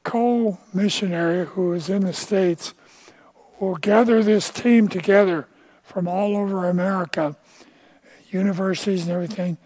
co 0.02 0.58
missionary 0.72 1.44
who 1.44 1.74
is 1.74 1.90
in 1.90 2.06
the 2.06 2.14
States 2.14 2.72
will 3.58 3.76
gather 3.76 4.22
this 4.22 4.48
team 4.48 4.88
together 4.88 5.46
from 5.82 6.08
all 6.08 6.34
over 6.34 6.66
America, 6.66 7.36
universities 8.30 9.02
and 9.02 9.12
everything, 9.12 9.58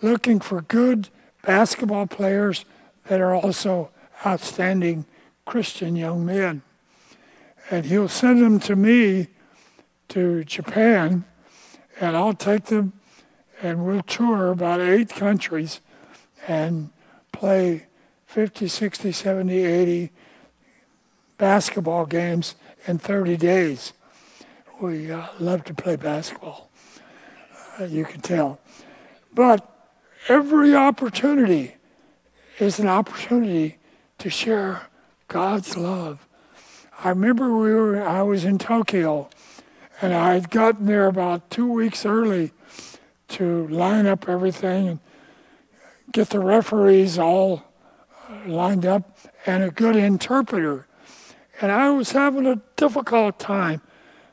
looking 0.00 0.40
for 0.40 0.62
good 0.62 1.10
basketball 1.42 2.06
players 2.06 2.64
that 3.08 3.20
are 3.20 3.34
also 3.34 3.90
outstanding 4.24 5.04
Christian 5.44 5.94
young 5.94 6.24
men. 6.24 6.62
And 7.70 7.84
he'll 7.84 8.08
send 8.08 8.42
them 8.42 8.60
to 8.60 8.74
me 8.74 9.28
to 10.08 10.44
Japan, 10.44 11.24
and 12.00 12.16
I'll 12.16 12.34
take 12.34 12.64
them 12.64 12.92
and 13.62 13.84
we'll 13.84 14.02
tour 14.02 14.50
about 14.50 14.80
eight 14.80 15.10
countries 15.10 15.80
and 16.46 16.90
play 17.32 17.86
50, 18.26 18.68
60, 18.68 19.12
70, 19.12 19.64
80 19.64 20.10
basketball 21.36 22.06
games 22.06 22.54
in 22.86 22.98
30 22.98 23.36
days. 23.36 23.92
We 24.80 25.10
uh, 25.10 25.26
love 25.40 25.64
to 25.64 25.74
play 25.74 25.96
basketball, 25.96 26.70
uh, 27.80 27.84
you 27.84 28.04
can 28.04 28.20
tell. 28.20 28.60
But 29.34 29.68
every 30.28 30.74
opportunity 30.74 31.74
is 32.58 32.78
an 32.78 32.88
opportunity 32.88 33.78
to 34.18 34.30
share 34.30 34.86
God's 35.26 35.76
love. 35.76 36.26
I 37.02 37.10
remember 37.10 37.56
we 37.56 37.72
were 37.72 38.02
I 38.02 38.22
was 38.22 38.44
in 38.44 38.58
Tokyo 38.58 39.30
and 40.00 40.14
I 40.14 40.34
had 40.34 40.50
gotten 40.50 40.86
there 40.86 41.06
about 41.06 41.50
two 41.50 41.70
weeks 41.70 42.06
early 42.06 42.52
to 43.28 43.66
line 43.68 44.06
up 44.06 44.28
everything 44.28 44.88
and 44.88 44.98
get 46.12 46.30
the 46.30 46.40
referees 46.40 47.18
all 47.18 47.64
uh, 48.28 48.38
lined 48.46 48.86
up 48.86 49.18
and 49.44 49.62
a 49.62 49.70
good 49.70 49.96
interpreter. 49.96 50.86
And 51.60 51.72
I 51.72 51.90
was 51.90 52.12
having 52.12 52.46
a 52.46 52.60
difficult 52.76 53.38
time. 53.38 53.82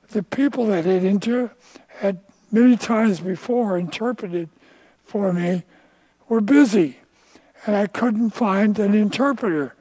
The 0.10 0.24
people 0.24 0.68
that 0.68 0.86
had 0.86 1.04
inter- 1.04 1.52
had 1.88 2.20
many 2.52 2.78
times 2.78 3.20
before 3.20 3.78
interpreted 3.78 4.50
for 5.04 5.34
me 5.34 5.64
were 6.30 6.42
busy, 6.42 7.00
and 7.66 7.76
I 7.76 7.88
couldn't 7.88 8.32
find 8.32 8.78
an 8.78 8.94
interpreter. 8.94 9.76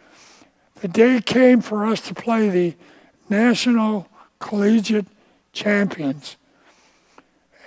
The 0.81 0.89
day 0.89 1.21
came 1.21 1.61
for 1.61 1.87
us 1.87 2.01
to 2.03 2.15
play 2.15 2.49
the 2.49 2.75
National 3.29 4.09
Collegiate 4.39 5.07
Champions. 5.55 6.37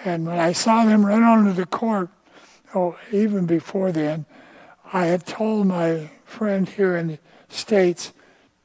And 0.06 0.28
when 0.28 0.39
I 0.39 0.52
saw 0.52 0.86
them 0.86 1.06
run 1.06 1.23
onto 1.23 1.54
the 1.54 1.65
court, 1.65 2.10
oh, 2.76 2.97
even 3.12 3.45
before 3.45 3.91
then, 3.91 4.26
I 4.93 5.08
had 5.08 5.26
told 5.26 5.67
my 5.67 6.12
friend 6.26 6.69
here 6.69 6.95
in 6.95 7.08
the 7.08 7.19
States, 7.50 8.13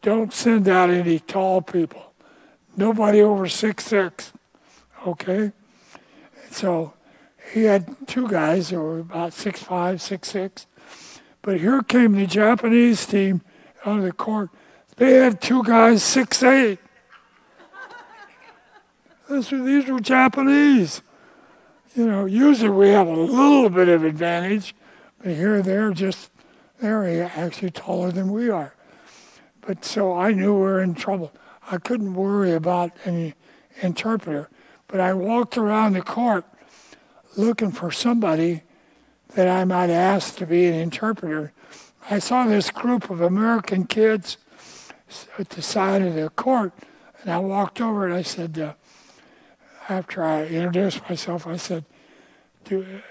don't 0.02 0.32
send 0.32 0.68
out 0.68 0.90
any 0.90 1.18
tall 1.20 1.62
people. 1.62 2.12
Nobody 2.76 3.22
over 3.22 3.48
six 3.48 3.84
six, 3.86 4.32
okay? 5.06 5.52
So 6.50 6.94
he 7.52 7.64
had 7.64 8.08
two 8.08 8.28
guys 8.28 8.70
that 8.70 8.80
were 8.80 8.98
about 8.98 9.32
six 9.32 9.62
five, 9.62 10.02
six 10.02 10.28
six. 10.28 10.66
But 11.42 11.60
here 11.60 11.82
came 11.82 12.12
the 12.12 12.26
Japanese 12.26 13.06
team 13.06 13.42
on 13.84 14.00
the 14.00 14.12
court. 14.12 14.50
They 14.96 15.14
had 15.14 15.40
two 15.40 15.62
guys 15.62 16.02
six 16.02 16.42
eight. 16.42 16.78
These 19.40 19.88
were 19.88 20.00
Japanese. 20.00 21.02
You 21.94 22.06
know, 22.06 22.24
usually 22.24 22.70
we 22.70 22.88
have 22.88 23.06
a 23.06 23.12
little 23.12 23.68
bit 23.68 23.88
of 23.88 24.04
advantage, 24.04 24.74
but 25.18 25.34
here 25.34 25.62
they're 25.62 25.92
just 25.92 26.30
they're 26.80 27.30
actually 27.36 27.70
taller 27.70 28.10
than 28.10 28.32
we 28.32 28.50
are. 28.50 28.74
But 29.60 29.84
so 29.84 30.14
I 30.14 30.32
knew 30.32 30.54
we 30.54 30.60
were 30.60 30.82
in 30.82 30.94
trouble. 30.94 31.32
I 31.70 31.78
couldn't 31.78 32.14
worry 32.14 32.52
about 32.52 32.92
any 33.04 33.34
interpreter. 33.80 34.48
But 34.88 35.00
I 35.00 35.14
walked 35.14 35.56
around 35.56 35.92
the 35.92 36.02
court 36.02 36.44
looking 37.36 37.70
for 37.70 37.90
somebody 37.90 38.62
that 39.34 39.48
I 39.48 39.64
might 39.64 39.90
ask 39.90 40.36
to 40.36 40.46
be 40.46 40.66
an 40.66 40.74
interpreter. 40.74 41.52
I 42.10 42.18
saw 42.18 42.46
this 42.46 42.70
group 42.70 43.08
of 43.10 43.20
American 43.20 43.86
kids 43.86 44.36
at 45.38 45.50
the 45.50 45.62
side 45.62 46.02
of 46.02 46.14
the 46.14 46.30
court, 46.30 46.72
and 47.22 47.30
I 47.30 47.38
walked 47.38 47.80
over 47.80 48.04
and 48.04 48.14
I 48.14 48.22
said, 48.22 48.58
uh, 48.58 48.72
after 49.92 50.24
I 50.24 50.46
introduced 50.46 51.06
myself, 51.08 51.46
I 51.46 51.56
said, 51.56 51.84
"Do 52.64 53.02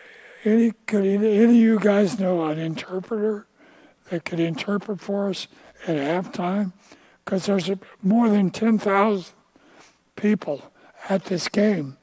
any 0.44 0.72
could 0.88 1.06
any 1.06 1.44
of 1.44 1.52
you 1.52 1.80
guys 1.80 2.20
know 2.20 2.44
an 2.46 2.58
interpreter 2.58 3.46
that 4.10 4.26
could 4.26 4.40
interpret 4.40 5.00
for 5.00 5.30
us 5.30 5.48
at 5.88 5.96
halftime?" 5.98 6.74
Because 7.24 7.46
there's 7.46 7.70
more 8.02 8.30
than 8.30 8.50
ten 8.50 8.80
thousand 8.80 9.34
people 10.16 10.72
at 11.08 11.26
this 11.26 11.48
game, 11.48 11.98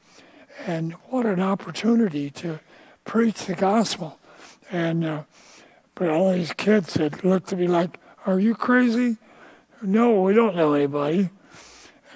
and 0.65 0.93
what 1.11 1.27
an 1.27 1.41
opportunity 1.41 2.31
to 2.31 2.61
preach 3.05 3.47
the 3.47 3.55
gospel. 3.55 4.21
And 4.71 5.05
uh, 5.05 5.23
but 5.97 6.09
all 6.09 6.33
these 6.33 6.53
kids 6.53 6.95
that 6.95 7.25
looked 7.25 7.53
at 7.53 7.59
me 7.59 7.67
like, 7.67 7.99
"Are 8.27 8.39
you 8.39 8.55
crazy?" 8.55 9.17
No, 9.83 10.23
we 10.23 10.35
don't 10.35 10.55
know 10.55 10.75
anybody. 10.75 11.31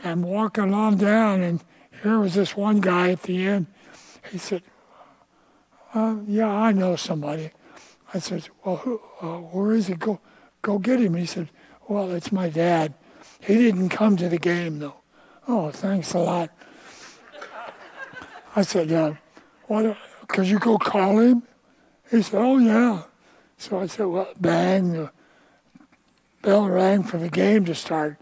I'm 0.05 0.23
walking 0.23 0.75
on 0.75 0.97
down, 0.97 1.43
and 1.43 1.61
here 2.03 2.19
was 2.19 2.35
this 2.35 2.57
one 2.57 2.81
guy 2.81 3.11
at 3.11 3.23
the 3.23 3.47
end. 3.47 3.67
He 4.31 4.39
said, 4.39 4.63
uh, 5.95 6.17
"Yeah, 6.27 6.51
I 6.51 6.73
know 6.73 6.97
somebody." 6.97 7.53
I 8.13 8.19
said, 8.19 8.49
"Well, 8.65 8.77
who, 8.77 9.01
uh, 9.21 9.39
where 9.39 9.73
is 9.73 9.87
he? 9.87 9.95
Go, 9.95 10.21
go 10.63 10.79
get 10.79 11.01
him." 11.01 11.15
He 11.15 11.27
said, 11.27 11.49
"Well, 11.89 12.11
it's 12.11 12.33
my 12.33 12.49
dad. 12.49 12.95
He 13.41 13.55
didn't 13.55 13.91
come 13.91 14.17
to 14.17 14.29
the 14.29 14.39
game 14.39 14.81
though." 14.81 14.97
Oh, 15.47 15.71
thanks 15.71 16.13
a 16.15 16.19
lot. 16.19 16.51
I 18.57 18.63
said, 18.63 18.91
"Yeah, 18.91 19.15
what? 19.67 19.97
Could 20.27 20.47
you 20.47 20.59
go 20.59 20.79
call 20.79 21.19
him?" 21.19 21.45
He 22.11 22.23
said, 22.23 22.39
"Oh 22.39 22.59
yeah." 22.59 23.03
So 23.59 23.79
I 23.79 23.87
said, 23.87 24.07
"Well, 24.07 24.29
bang." 24.41 24.93
The 24.93 25.11
bell 26.43 26.69
rang 26.69 27.05
for 27.05 27.19
the 27.19 27.29
game 27.29 27.65
to 27.67 27.75
start. 27.75 28.19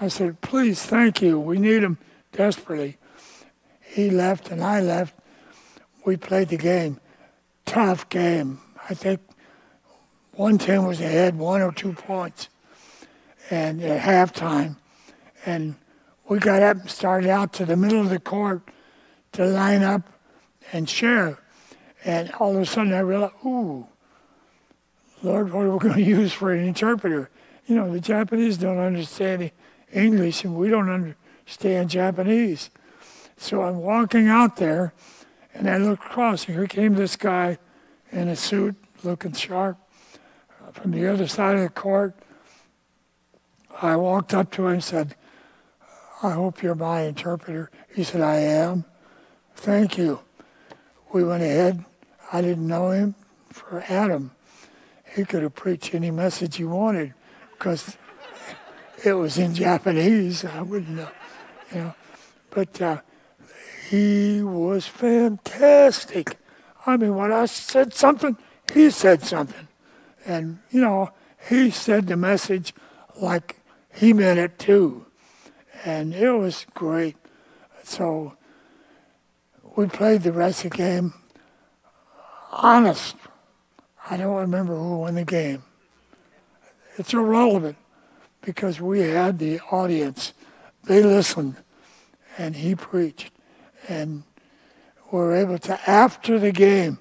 I 0.00 0.08
said, 0.08 0.40
"Please, 0.40 0.82
thank 0.82 1.20
you. 1.20 1.38
We 1.38 1.58
need 1.58 1.82
him 1.82 1.98
desperately." 2.32 2.96
He 3.98 4.10
left 4.10 4.52
and 4.52 4.62
I 4.62 4.80
left. 4.80 5.12
We 6.04 6.16
played 6.16 6.50
the 6.50 6.56
game. 6.56 7.00
Tough 7.66 8.08
game. 8.08 8.60
I 8.88 8.94
think 8.94 9.18
one 10.34 10.56
team 10.56 10.86
was 10.86 11.00
ahead 11.00 11.36
one 11.36 11.62
or 11.62 11.72
two 11.72 11.94
points 11.94 12.48
and 13.50 13.82
at 13.82 14.00
halftime. 14.00 14.76
And 15.44 15.74
we 16.28 16.38
got 16.38 16.62
up 16.62 16.76
and 16.76 16.88
started 16.88 17.28
out 17.28 17.52
to 17.54 17.66
the 17.66 17.76
middle 17.76 18.00
of 18.00 18.08
the 18.08 18.20
court 18.20 18.62
to 19.32 19.44
line 19.44 19.82
up 19.82 20.08
and 20.72 20.88
share. 20.88 21.40
And 22.04 22.30
all 22.38 22.54
of 22.54 22.62
a 22.62 22.66
sudden 22.66 22.92
I 22.92 23.00
realized, 23.00 23.34
ooh, 23.44 23.88
Lord, 25.24 25.52
what 25.52 25.64
are 25.64 25.72
we 25.72 25.78
going 25.80 25.94
to 26.04 26.08
use 26.08 26.32
for 26.32 26.52
an 26.52 26.64
interpreter? 26.64 27.30
You 27.66 27.74
know, 27.74 27.92
the 27.92 28.00
Japanese 28.00 28.58
don't 28.58 28.78
understand 28.78 29.50
English 29.92 30.44
and 30.44 30.54
we 30.54 30.68
don't 30.68 30.88
understand 30.88 31.90
Japanese. 31.90 32.70
So 33.38 33.62
I'm 33.62 33.78
walking 33.78 34.28
out 34.28 34.56
there, 34.56 34.92
and 35.54 35.70
I 35.70 35.78
look 35.78 36.00
across, 36.00 36.46
and 36.46 36.56
here 36.56 36.66
came 36.66 36.94
this 36.94 37.14
guy 37.14 37.58
in 38.10 38.26
a 38.28 38.34
suit, 38.34 38.74
looking 39.04 39.32
sharp, 39.32 39.78
from 40.72 40.90
the 40.90 41.06
other 41.06 41.28
side 41.28 41.54
of 41.54 41.62
the 41.62 41.68
court. 41.68 42.14
I 43.80 43.94
walked 43.94 44.34
up 44.34 44.50
to 44.52 44.66
him 44.66 44.72
and 44.74 44.84
said, 44.84 45.14
I 46.20 46.32
hope 46.32 46.64
you're 46.64 46.74
my 46.74 47.02
interpreter. 47.02 47.70
He 47.94 48.02
said, 48.02 48.22
I 48.22 48.36
am. 48.36 48.84
Thank 49.54 49.96
you. 49.96 50.18
We 51.12 51.22
went 51.22 51.44
ahead. 51.44 51.84
I 52.32 52.42
didn't 52.42 52.66
know 52.66 52.90
him 52.90 53.14
for 53.50 53.84
Adam. 53.88 54.32
He 55.14 55.24
could 55.24 55.44
have 55.44 55.54
preached 55.54 55.94
any 55.94 56.10
message 56.10 56.56
he 56.56 56.64
wanted 56.64 57.14
because 57.52 57.96
it 59.04 59.12
was 59.12 59.38
in 59.38 59.54
Japanese. 59.54 60.44
I 60.44 60.60
wouldn't 60.60 60.90
know, 60.90 61.08
you 61.72 61.78
know. 61.78 61.94
But 62.50 62.82
uh, 62.82 63.00
he 63.88 64.42
was 64.42 64.86
fantastic. 64.86 66.36
I 66.84 66.96
mean, 66.96 67.14
when 67.14 67.32
I 67.32 67.46
said 67.46 67.94
something, 67.94 68.36
he 68.72 68.90
said 68.90 69.22
something. 69.22 69.68
And, 70.26 70.58
you 70.70 70.80
know, 70.80 71.10
he 71.48 71.70
said 71.70 72.06
the 72.06 72.16
message 72.16 72.74
like 73.16 73.56
he 73.94 74.12
meant 74.12 74.38
it 74.38 74.58
too. 74.58 75.06
And 75.84 76.12
it 76.12 76.30
was 76.32 76.66
great. 76.74 77.16
So 77.82 78.34
we 79.76 79.86
played 79.86 80.22
the 80.22 80.32
rest 80.32 80.66
of 80.66 80.72
the 80.72 80.76
game. 80.76 81.14
Honest, 82.52 83.16
I 84.10 84.18
don't 84.18 84.36
remember 84.36 84.76
who 84.76 84.98
won 84.98 85.14
the 85.14 85.24
game. 85.24 85.62
It's 86.96 87.14
irrelevant 87.14 87.76
because 88.42 88.80
we 88.80 89.00
had 89.00 89.38
the 89.38 89.60
audience. 89.70 90.34
They 90.84 91.02
listened 91.02 91.56
and 92.36 92.56
he 92.56 92.74
preached 92.74 93.30
and 93.88 94.22
we 95.10 95.18
were 95.18 95.34
able 95.34 95.58
to, 95.58 95.90
after 95.90 96.38
the 96.38 96.52
game, 96.52 96.98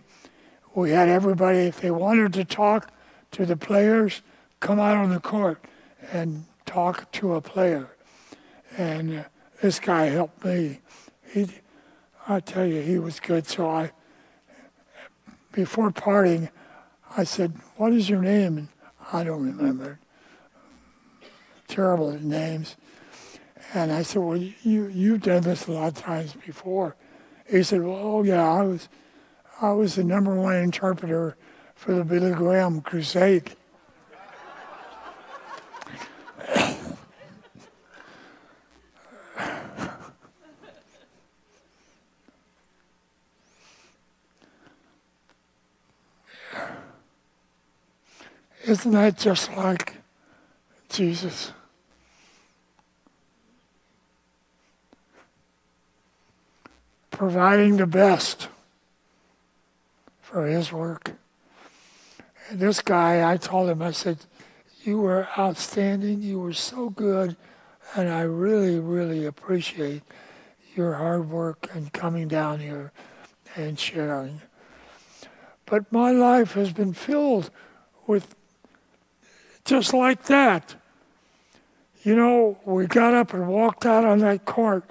we 0.73 0.91
had 0.91 1.10
everybody, 1.10 1.60
if 1.60 1.82
they 1.82 1.91
wanted 1.91 2.34
to 2.34 2.45
talk 2.45 2.91
to 3.32 3.45
the 3.45 3.58
players, 3.58 4.21
come 4.60 4.80
out 4.80 4.95
on 4.97 5.10
the 5.10 5.19
court 5.19 5.63
and 6.12 6.45
talk 6.65 7.12
to 7.13 7.36
a 7.36 7.41
player. 7.41 7.89
And 8.78 9.19
uh, 9.19 9.23
this 9.62 9.80
guy 9.80 10.06
helped 10.06 10.45
me. 10.45 10.80
He, 11.34 11.47
I 12.28 12.39
tell 12.39 12.65
you, 12.65 12.82
he 12.82 13.00
was 13.00 13.19
good. 13.19 13.47
So 13.47 13.69
I, 13.69 13.91
before 15.52 15.91
parting, 15.91 16.50
I 17.17 17.23
said, 17.23 17.54
"What 17.78 17.93
is 17.93 18.10
your 18.10 18.21
name?" 18.21 18.58
And 18.58 18.67
I 19.12 19.23
don't 19.23 19.43
remember. 19.43 20.00
terrible 21.67 22.12
names. 22.19 22.76
And 23.73 23.91
I 23.91 24.01
said, 24.01 24.21
well, 24.21 24.38
you, 24.38 24.88
you've 24.88 25.23
done 25.23 25.41
this 25.43 25.67
a 25.67 25.71
lot 25.71 25.89
of 25.89 25.95
times 25.95 26.34
before. 26.45 26.95
He 27.49 27.63
said, 27.63 27.82
well, 27.84 27.97
oh 27.97 28.23
yeah, 28.23 28.49
I 28.49 28.62
was, 28.63 28.88
I 29.62 29.71
was 29.71 29.95
the 29.95 30.03
number 30.03 30.36
one 30.36 30.56
interpreter 30.56 31.36
for 31.75 31.93
the 31.93 32.06
Billy 32.06 32.34
Graham 32.34 32.82
Crusade. 32.82 33.51
Isn't 48.65 48.91
that 48.91 49.17
just 49.17 49.51
like 49.56 49.95
Jesus? 50.89 51.51
Providing 57.17 57.77
the 57.77 57.88
best 57.88 58.47
for 60.21 60.45
his 60.45 60.71
work. 60.71 61.13
And 62.47 62.60
this 62.60 62.80
guy, 62.80 63.27
I 63.27 63.38
told 63.38 63.69
him, 63.69 63.82
I 63.82 63.89
said, 63.89 64.19
You 64.84 64.99
were 64.99 65.27
outstanding. 65.36 66.21
You 66.21 66.39
were 66.39 66.53
so 66.53 66.91
good. 66.91 67.36
And 67.95 68.08
I 68.08 68.21
really, 68.21 68.77
really 68.77 69.25
appreciate 69.25 70.03
your 70.75 70.93
hard 70.93 71.27
work 71.32 71.67
and 71.73 71.91
coming 71.91 72.27
down 72.27 72.60
here 72.60 72.91
and 73.56 73.80
sharing. 73.80 74.41
But 75.65 75.91
my 75.91 76.12
life 76.12 76.53
has 76.53 76.71
been 76.71 76.93
filled 76.93 77.49
with 78.06 78.36
just 79.65 79.91
like 79.91 80.25
that. 80.25 80.75
You 82.03 82.15
know, 82.15 82.60
we 82.63 82.86
got 82.86 83.15
up 83.15 83.34
and 83.34 83.47
walked 83.47 83.88
out 83.88 84.06
on 84.06 84.19
that 84.19 84.45
court 84.45 84.84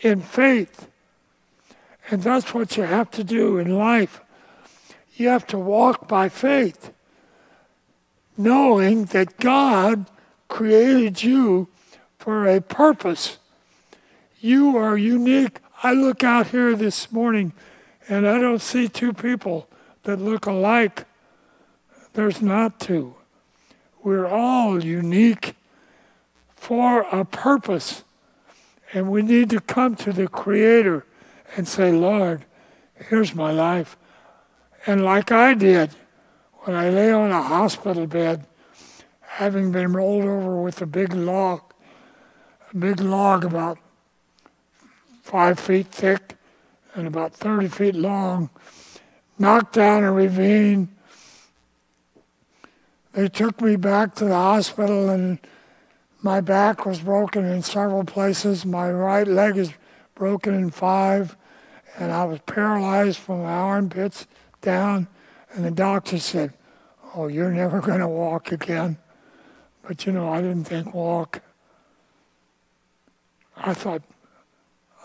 in 0.00 0.20
faith. 0.20 0.86
And 2.12 2.22
that's 2.22 2.52
what 2.52 2.76
you 2.76 2.82
have 2.82 3.10
to 3.12 3.24
do 3.24 3.56
in 3.56 3.78
life. 3.78 4.20
You 5.14 5.28
have 5.28 5.46
to 5.46 5.58
walk 5.58 6.08
by 6.08 6.28
faith, 6.28 6.92
knowing 8.36 9.06
that 9.06 9.38
God 9.38 10.04
created 10.46 11.22
you 11.22 11.68
for 12.18 12.46
a 12.46 12.60
purpose. 12.60 13.38
You 14.42 14.76
are 14.76 14.94
unique. 14.94 15.60
I 15.82 15.94
look 15.94 16.22
out 16.22 16.48
here 16.48 16.76
this 16.76 17.10
morning 17.10 17.54
and 18.10 18.28
I 18.28 18.38
don't 18.38 18.60
see 18.60 18.88
two 18.88 19.14
people 19.14 19.66
that 20.02 20.20
look 20.20 20.44
alike. 20.44 21.06
There's 22.12 22.42
not 22.42 22.78
two. 22.78 23.14
We're 24.04 24.28
all 24.28 24.84
unique 24.84 25.56
for 26.54 27.06
a 27.10 27.24
purpose. 27.24 28.04
And 28.92 29.10
we 29.10 29.22
need 29.22 29.48
to 29.48 29.60
come 29.60 29.96
to 29.96 30.12
the 30.12 30.28
Creator 30.28 31.06
and 31.56 31.66
say, 31.66 31.92
Lord, 31.92 32.44
here's 33.08 33.34
my 33.34 33.50
life. 33.50 33.96
And 34.86 35.04
like 35.04 35.30
I 35.30 35.54
did 35.54 35.90
when 36.60 36.76
I 36.76 36.90
lay 36.90 37.12
on 37.12 37.30
a 37.30 37.42
hospital 37.42 38.06
bed, 38.06 38.46
having 39.20 39.72
been 39.72 39.92
rolled 39.92 40.24
over 40.24 40.60
with 40.60 40.80
a 40.82 40.86
big 40.86 41.12
log, 41.12 41.60
a 42.72 42.76
big 42.76 43.00
log 43.00 43.44
about 43.44 43.78
five 45.22 45.58
feet 45.58 45.88
thick 45.88 46.36
and 46.94 47.06
about 47.06 47.34
30 47.34 47.68
feet 47.68 47.94
long, 47.94 48.50
knocked 49.38 49.74
down 49.74 50.04
a 50.04 50.12
ravine 50.12 50.88
they 53.12 53.28
took 53.28 53.60
me 53.60 53.76
back 53.76 54.14
to 54.16 54.24
the 54.24 54.34
hospital 54.34 55.10
and 55.10 55.38
my 56.22 56.40
back 56.40 56.86
was 56.86 57.00
broken 57.00 57.44
in 57.44 57.62
several 57.62 58.04
places. 58.04 58.64
My 58.64 58.90
right 58.90 59.26
leg 59.26 59.58
is 59.58 59.72
broken 60.14 60.54
in 60.54 60.70
five, 60.70 61.36
and 61.98 62.12
I 62.12 62.24
was 62.24 62.40
paralyzed 62.40 63.18
from 63.18 63.42
my 63.42 63.52
armpits 63.52 64.26
down. 64.60 65.08
And 65.52 65.64
the 65.64 65.70
doctor 65.70 66.18
said, 66.18 66.54
Oh, 67.14 67.26
you're 67.26 67.50
never 67.50 67.80
going 67.80 68.00
to 68.00 68.08
walk 68.08 68.52
again. 68.52 68.96
But 69.82 70.06
you 70.06 70.12
know, 70.12 70.28
I 70.28 70.40
didn't 70.40 70.64
think 70.64 70.94
walk. 70.94 71.42
I 73.56 73.74
thought, 73.74 74.02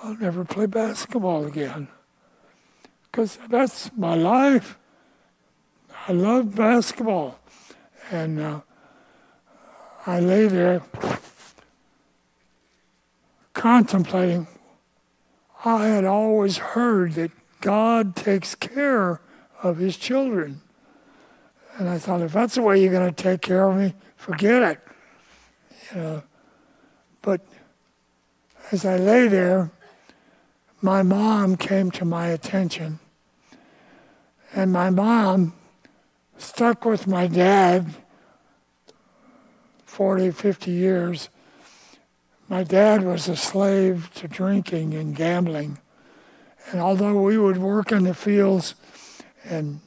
I'll 0.01 0.15
never 0.15 0.45
play 0.45 0.67
basketball 0.67 1.45
again. 1.45 1.87
Because 3.03 3.37
that's 3.49 3.91
my 3.97 4.15
life. 4.15 4.77
I 6.07 6.13
love 6.13 6.55
basketball. 6.55 7.39
And 8.11 8.39
uh, 8.39 8.61
I 10.05 10.19
lay 10.21 10.47
there 10.47 10.81
contemplating. 13.53 14.47
I 15.65 15.87
had 15.87 16.05
always 16.05 16.57
heard 16.57 17.13
that 17.13 17.31
God 17.61 18.15
takes 18.15 18.55
care 18.55 19.21
of 19.63 19.77
his 19.77 19.97
children. 19.97 20.61
And 21.77 21.89
I 21.89 21.97
thought, 21.97 22.21
if 22.21 22.33
that's 22.33 22.55
the 22.55 22.61
way 22.61 22.81
you're 22.81 22.91
going 22.91 23.13
to 23.13 23.23
take 23.23 23.41
care 23.41 23.69
of 23.69 23.77
me, 23.77 23.93
forget 24.15 24.63
it. 24.63 24.79
You 25.93 26.01
know. 26.01 26.23
But 27.21 27.41
as 28.71 28.85
I 28.85 28.97
lay 28.97 29.27
there, 29.27 29.71
my 30.81 31.03
mom 31.03 31.57
came 31.57 31.91
to 31.91 32.05
my 32.05 32.27
attention. 32.27 32.99
And 34.53 34.71
my 34.71 34.89
mom 34.89 35.53
stuck 36.37 36.85
with 36.85 37.07
my 37.07 37.27
dad 37.27 37.93
40, 39.85 40.31
50 40.31 40.71
years. 40.71 41.29
My 42.49 42.63
dad 42.63 43.03
was 43.03 43.27
a 43.27 43.35
slave 43.35 44.09
to 44.15 44.27
drinking 44.27 44.93
and 44.93 45.15
gambling. 45.15 45.79
And 46.71 46.79
although 46.79 47.21
we 47.21 47.37
would 47.37 47.57
work 47.57 47.91
in 47.91 48.03
the 48.03 48.13
fields 48.13 48.75
and 49.43 49.81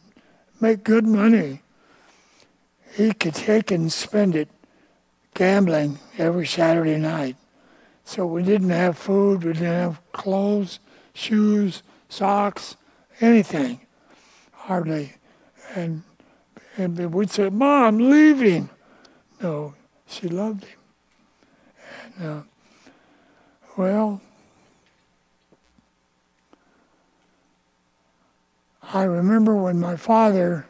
make 0.60 0.84
good 0.84 1.06
money, 1.06 1.62
he 2.94 3.12
could 3.12 3.34
take 3.34 3.70
and 3.70 3.92
spend 3.92 4.34
it 4.34 4.48
gambling 5.34 5.98
every 6.18 6.46
Saturday 6.46 6.98
night. 6.98 7.36
So 8.04 8.26
we 8.26 8.42
didn't 8.42 8.70
have 8.70 8.98
food, 8.98 9.44
we 9.44 9.52
didn't 9.52 9.68
have 9.68 10.00
clothes, 10.12 10.80
shoes, 11.14 11.82
socks, 12.08 12.76
anything, 13.20 13.80
hardly. 14.52 15.14
And 15.74 16.02
and 16.76 17.12
we'd 17.12 17.30
say, 17.30 17.48
Mom, 17.50 17.98
leave 17.98 18.40
him. 18.40 18.70
No, 19.42 19.74
she 20.06 20.28
loved 20.28 20.64
him. 20.64 20.78
And, 22.18 22.26
uh, 22.26 22.42
well, 23.80 24.20
I 28.82 29.04
remember 29.04 29.56
when 29.56 29.80
my 29.80 29.96
father 29.96 30.66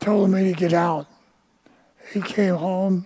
told 0.00 0.30
me 0.30 0.44
to 0.44 0.54
get 0.54 0.72
out. 0.72 1.06
He 2.14 2.22
came 2.22 2.54
home, 2.54 3.04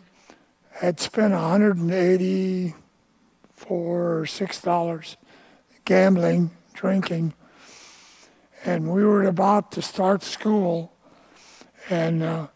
had 0.70 1.00
spent 1.00 1.32
184 1.32 4.20
or 4.20 4.24
six 4.24 4.62
dollars 4.62 5.16
gambling, 5.84 6.52
drinking, 6.74 7.34
and 8.64 8.92
we 8.92 9.02
were 9.02 9.24
about 9.24 9.72
to 9.72 9.82
start 9.82 10.22
school 10.22 10.92
and 11.90 12.22
uh, 12.22 12.46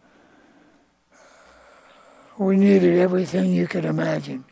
we 2.38 2.56
needed 2.56 3.00
everything 3.00 3.52
you 3.52 3.66
could 3.66 3.84
imagine. 3.84 4.44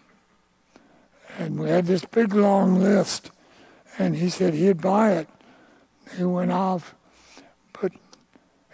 And 1.40 1.59
we 1.59 1.70
had 1.70 1.87
this 1.87 2.05
big 2.05 2.35
long 2.35 2.79
list, 2.79 3.31
and 3.98 4.14
he 4.14 4.29
said 4.29 4.53
he'd 4.53 4.83
buy 4.83 5.12
it. 5.12 5.29
He 6.18 6.22
went 6.22 6.53
off, 6.53 6.94
but 7.81 7.92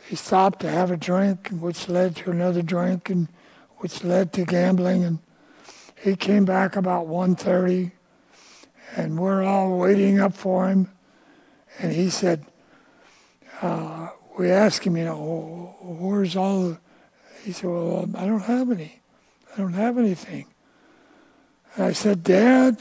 he 0.09 0.17
stopped 0.17 0.63
to 0.63 0.69
have 0.69 0.91
a 0.91 0.97
drink, 0.97 1.51
which 1.51 1.89
led 1.89 2.17
to 2.17 2.33
another 2.33 2.63
drink, 2.63 3.09
and 3.09 3.29
which 3.77 4.03
led 4.03 4.33
to 4.33 4.45
gambling. 4.45 5.05
And 5.05 5.21
he 6.03 6.17
came 6.17 6.45
back 6.45 6.75
about 6.75 7.07
1.30, 7.07 7.93
and 8.97 9.17
we're 9.17 9.45
all 9.45 9.79
waiting 9.79 10.19
up 10.19 10.35
for 10.35 10.69
him. 10.69 10.91
And 11.79 11.93
he 11.93 12.11
said, 12.11 12.47
uh, 13.63 14.09
we 14.37 14.51
asked 14.51 14.83
him, 14.83 14.97
you 14.97 15.05
know, 15.05 15.77
where's 15.81 16.35
all 16.35 16.71
the, 16.71 16.79
he 17.45 17.53
said, 17.53 17.71
well, 17.71 18.11
I 18.17 18.27
don't 18.27 18.41
have 18.41 18.73
any. 18.73 19.03
I 19.55 19.59
don't 19.59 19.75
have 19.75 19.99
anything. 19.99 20.47
And 21.77 21.85
I 21.85 21.93
said, 21.93 22.25
Dad, 22.25 22.79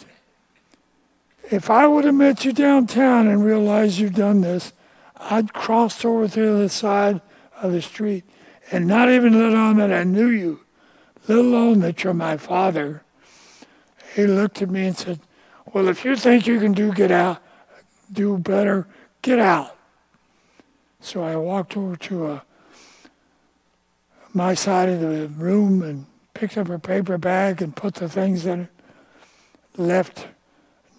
if 1.51 1.69
I 1.69 1.87
would 1.87 2.05
have 2.05 2.15
met 2.15 2.43
you 2.45 2.53
downtown 2.53 3.27
and 3.27 3.43
realized 3.43 3.99
you'd 3.99 4.15
done 4.15 4.41
this, 4.41 4.73
I'd 5.17 5.53
crossed 5.53 6.05
over 6.05 6.27
to 6.27 6.39
the 6.39 6.53
other 6.53 6.69
side 6.69 7.21
of 7.61 7.71
the 7.71 7.81
street 7.81 8.23
and 8.71 8.87
not 8.87 9.09
even 9.09 9.39
let 9.39 9.55
on 9.55 9.77
that 9.77 9.93
I 9.93 10.03
knew 10.03 10.27
you, 10.27 10.61
let 11.27 11.37
alone 11.37 11.79
that 11.81 12.03
you're 12.03 12.13
my 12.13 12.37
father. 12.37 13.03
He 14.15 14.25
looked 14.25 14.61
at 14.61 14.69
me 14.69 14.87
and 14.87 14.97
said, 14.97 15.19
Well, 15.73 15.87
if 15.87 16.05
you 16.05 16.15
think 16.15 16.47
you 16.47 16.59
can 16.59 16.73
do 16.73 16.91
get 16.91 17.11
out, 17.11 17.41
do 18.11 18.37
better, 18.37 18.87
get 19.21 19.39
out. 19.39 19.75
So 21.01 21.21
I 21.23 21.35
walked 21.35 21.77
over 21.77 21.95
to 21.95 22.25
a, 22.25 22.33
uh, 22.33 22.39
my 24.33 24.53
side 24.53 24.89
of 24.89 24.99
the 24.99 25.27
room 25.27 25.81
and 25.81 26.05
picked 26.33 26.57
up 26.57 26.69
a 26.69 26.79
paper 26.79 27.17
bag 27.17 27.61
and 27.61 27.75
put 27.75 27.95
the 27.95 28.09
things 28.09 28.45
in 28.45 28.61
it, 28.61 28.69
left, 29.77 30.27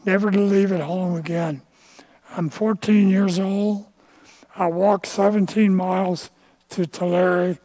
never 0.05 0.31
to 0.31 0.41
leave 0.41 0.73
it 0.73 0.81
home 0.81 1.17
again. 1.17 1.63
I'm 2.31 2.49
14 2.51 3.09
years 3.09 3.39
old. 3.39 3.87
I 4.57 4.67
walked 4.67 5.07
17 5.07 5.75
miles 5.75 6.31
to 6.71 6.87
Tulare, 6.87 7.59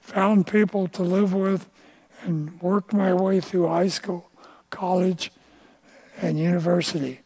found 0.00 0.46
people 0.46 0.88
to 0.88 1.02
live 1.02 1.34
with, 1.34 1.68
and 2.22 2.60
worked 2.60 2.92
my 2.92 3.12
way 3.12 3.40
through 3.40 3.68
high 3.68 3.88
school, 3.88 4.30
college, 4.70 5.30
and 6.20 6.38
university. 6.38 7.20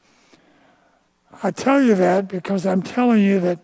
I 1.43 1.51
tell 1.51 1.83
you 1.83 1.95
that 1.95 2.29
because 2.29 2.67
I'm 2.67 2.83
telling 2.83 3.23
you 3.23 3.41
that 3.41 3.59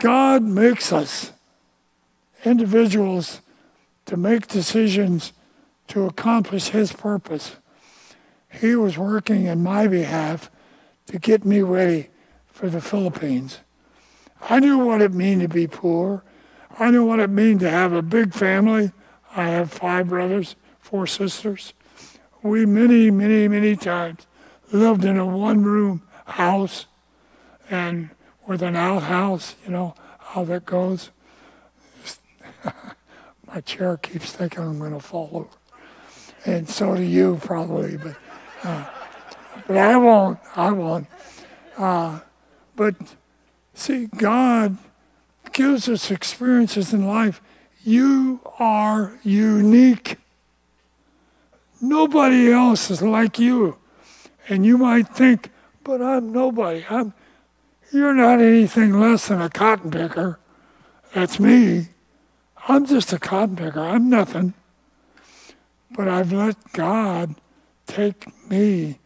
God 0.00 0.42
makes 0.42 0.92
us 0.92 1.32
individuals 2.44 3.40
to 4.04 4.16
make 4.16 4.46
decisions 4.46 5.32
to 5.88 6.06
accomplish 6.06 6.68
His 6.68 6.92
purpose. 6.92 7.56
He 8.50 8.74
was 8.74 8.96
working 8.96 9.46
in 9.46 9.62
my 9.62 9.86
behalf 9.86 10.50
to 11.06 11.18
get 11.18 11.44
me 11.44 11.62
ready 11.62 12.08
for 12.46 12.68
the 12.68 12.80
Philippines. 12.80 13.60
I 14.48 14.60
knew 14.60 14.78
what 14.78 15.02
it 15.02 15.12
meant 15.12 15.42
to 15.42 15.48
be 15.48 15.66
poor. 15.66 16.24
I 16.78 16.90
knew 16.90 17.04
what 17.04 17.20
it 17.20 17.30
meant 17.30 17.60
to 17.60 17.70
have 17.70 17.92
a 17.92 18.02
big 18.02 18.34
family. 18.34 18.92
I 19.34 19.48
have 19.48 19.72
five 19.72 20.08
brothers, 20.08 20.56
four 20.78 21.06
sisters. 21.06 21.72
We 22.42 22.64
many, 22.64 23.10
many, 23.10 23.48
many 23.48 23.76
times 23.76 24.26
lived 24.72 25.04
in 25.04 25.18
a 25.18 25.26
one 25.26 25.62
room 25.62 26.02
house 26.24 26.86
and 27.70 28.10
with 28.46 28.62
an 28.62 28.76
outhouse, 28.76 29.56
you 29.64 29.72
know 29.72 29.94
how 30.18 30.44
that 30.44 30.64
goes. 30.64 31.10
My 33.46 33.60
chair 33.60 33.96
keeps 33.96 34.32
thinking 34.32 34.62
I'm 34.62 34.78
going 34.78 34.92
to 34.92 35.00
fall 35.00 35.30
over. 35.32 35.48
And 36.46 36.68
so 36.68 36.94
do 36.94 37.02
you 37.02 37.40
probably, 37.42 37.96
but, 37.96 38.16
uh, 38.62 38.88
but 39.66 39.76
I 39.76 39.96
won't. 39.96 40.38
I 40.54 40.70
won't. 40.70 41.08
Uh, 41.76 42.20
but 42.76 42.94
see, 43.74 44.06
God 44.06 44.78
gives 45.52 45.88
us 45.88 46.10
experiences 46.10 46.92
in 46.92 47.06
life. 47.06 47.42
You 47.82 48.40
are 48.60 49.18
unique. 49.24 50.18
Nobody 51.80 52.52
else 52.52 52.90
is 52.92 53.02
like 53.02 53.40
you. 53.40 53.76
And 54.48 54.64
you 54.64 54.78
might 54.78 55.08
think, 55.08 55.50
but 55.82 56.00
I'm 56.00 56.32
nobody. 56.32 56.84
I'm, 56.88 57.12
you're 57.92 58.14
not 58.14 58.40
anything 58.40 59.00
less 59.00 59.26
than 59.26 59.42
a 59.42 59.50
cotton 59.50 59.90
picker. 59.90 60.38
That's 61.12 61.40
me. 61.40 61.88
I'm 62.68 62.86
just 62.86 63.12
a 63.12 63.18
cotton 63.18 63.56
picker. 63.56 63.80
I'm 63.80 64.08
nothing. 64.08 64.54
But 65.96 66.08
I've 66.08 66.32
let 66.32 66.56
God 66.72 67.34
take 67.86 68.26
me 68.50 68.98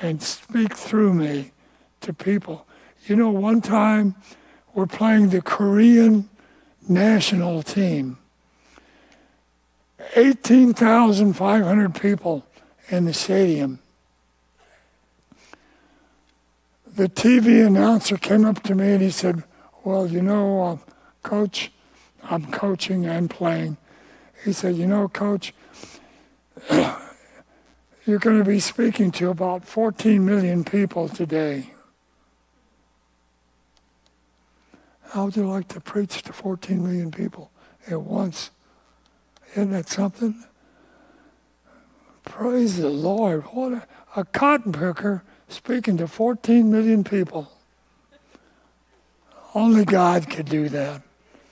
and 0.00 0.22
speak 0.22 0.74
through 0.74 1.14
me 1.14 1.52
to 2.00 2.12
people. 2.12 2.66
You 3.06 3.16
know, 3.16 3.30
one 3.30 3.60
time 3.60 4.16
we're 4.74 4.86
playing 4.86 5.28
the 5.28 5.40
Korean 5.42 6.28
national 6.88 7.62
team. 7.62 8.18
18,500 10.16 11.94
people 11.94 12.44
in 12.88 13.04
the 13.04 13.14
stadium 13.14 13.78
the 16.94 17.08
TV 17.08 17.66
announcer 17.66 18.18
came 18.18 18.44
up 18.44 18.62
to 18.64 18.74
me 18.74 18.92
and 18.92 19.02
he 19.02 19.10
said, 19.10 19.42
Well, 19.84 20.06
you 20.06 20.20
know, 20.20 20.62
uh, 20.62 20.76
coach, 21.22 21.72
I'm 22.24 22.46
coaching 22.50 23.06
and 23.06 23.30
playing. 23.30 23.76
He 24.44 24.52
said, 24.52 24.76
You 24.76 24.86
know, 24.86 25.08
coach, 25.08 25.54
you're 28.06 28.18
going 28.18 28.38
to 28.38 28.44
be 28.44 28.60
speaking 28.60 29.10
to 29.12 29.30
about 29.30 29.64
14 29.64 30.24
million 30.24 30.64
people 30.64 31.08
today. 31.08 31.70
How 35.10 35.26
would 35.26 35.36
you 35.36 35.46
like 35.46 35.68
to 35.68 35.80
preach 35.80 36.22
to 36.22 36.32
14 36.32 36.82
million 36.82 37.10
people 37.10 37.50
at 37.88 38.00
once? 38.00 38.50
Isn't 39.52 39.72
that 39.72 39.88
something? 39.88 40.44
Praise 42.24 42.78
the 42.78 42.88
Lord. 42.88 43.42
What 43.52 43.72
a, 43.72 43.86
a 44.16 44.24
cotton 44.24 44.72
picker 44.72 45.22
speaking 45.48 45.98
to 45.98 46.08
14 46.08 46.70
million 46.70 47.04
people. 47.04 47.52
Only 49.54 49.84
God 49.84 50.30
could 50.30 50.46
do 50.46 50.68
that. 50.70 51.02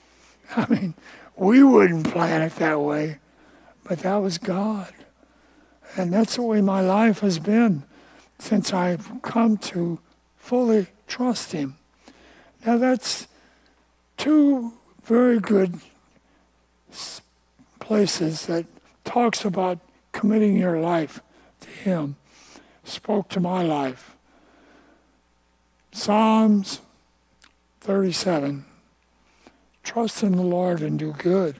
I 0.56 0.66
mean, 0.68 0.94
we 1.36 1.62
wouldn't 1.62 2.10
plan 2.10 2.42
it 2.42 2.56
that 2.56 2.80
way, 2.80 3.18
but 3.90 3.98
that 3.98 4.18
was 4.18 4.38
God. 4.38 4.92
And 5.96 6.12
that's 6.12 6.36
the 6.36 6.42
way 6.42 6.60
my 6.60 6.80
life 6.80 7.18
has 7.22 7.40
been 7.40 7.82
since 8.38 8.72
I've 8.72 9.20
come 9.20 9.56
to 9.56 9.98
fully 10.36 10.86
trust 11.08 11.50
Him. 11.50 11.76
Now, 12.64 12.78
that's 12.78 13.26
two 14.16 14.74
very 15.02 15.40
good 15.40 15.80
places 17.80 18.46
that 18.46 18.64
talks 19.02 19.44
about 19.44 19.80
committing 20.12 20.56
your 20.56 20.78
life 20.78 21.20
to 21.58 21.68
Him 21.68 22.14
spoke 22.84 23.28
to 23.30 23.40
my 23.40 23.64
life. 23.64 24.14
Psalms 25.90 26.80
37 27.80 28.64
Trust 29.82 30.22
in 30.22 30.36
the 30.36 30.42
Lord 30.42 30.80
and 30.80 30.96
do 30.96 31.12
good. 31.12 31.56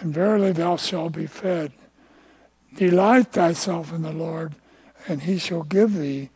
And 0.00 0.14
verily 0.14 0.52
thou 0.52 0.76
shalt 0.76 1.12
be 1.12 1.26
fed. 1.26 1.72
Delight 2.76 3.32
thyself 3.32 3.92
in 3.92 4.02
the 4.02 4.12
Lord, 4.12 4.54
and 5.06 5.22
he 5.22 5.38
shall 5.38 5.62
give 5.62 5.94
thee 5.94 6.30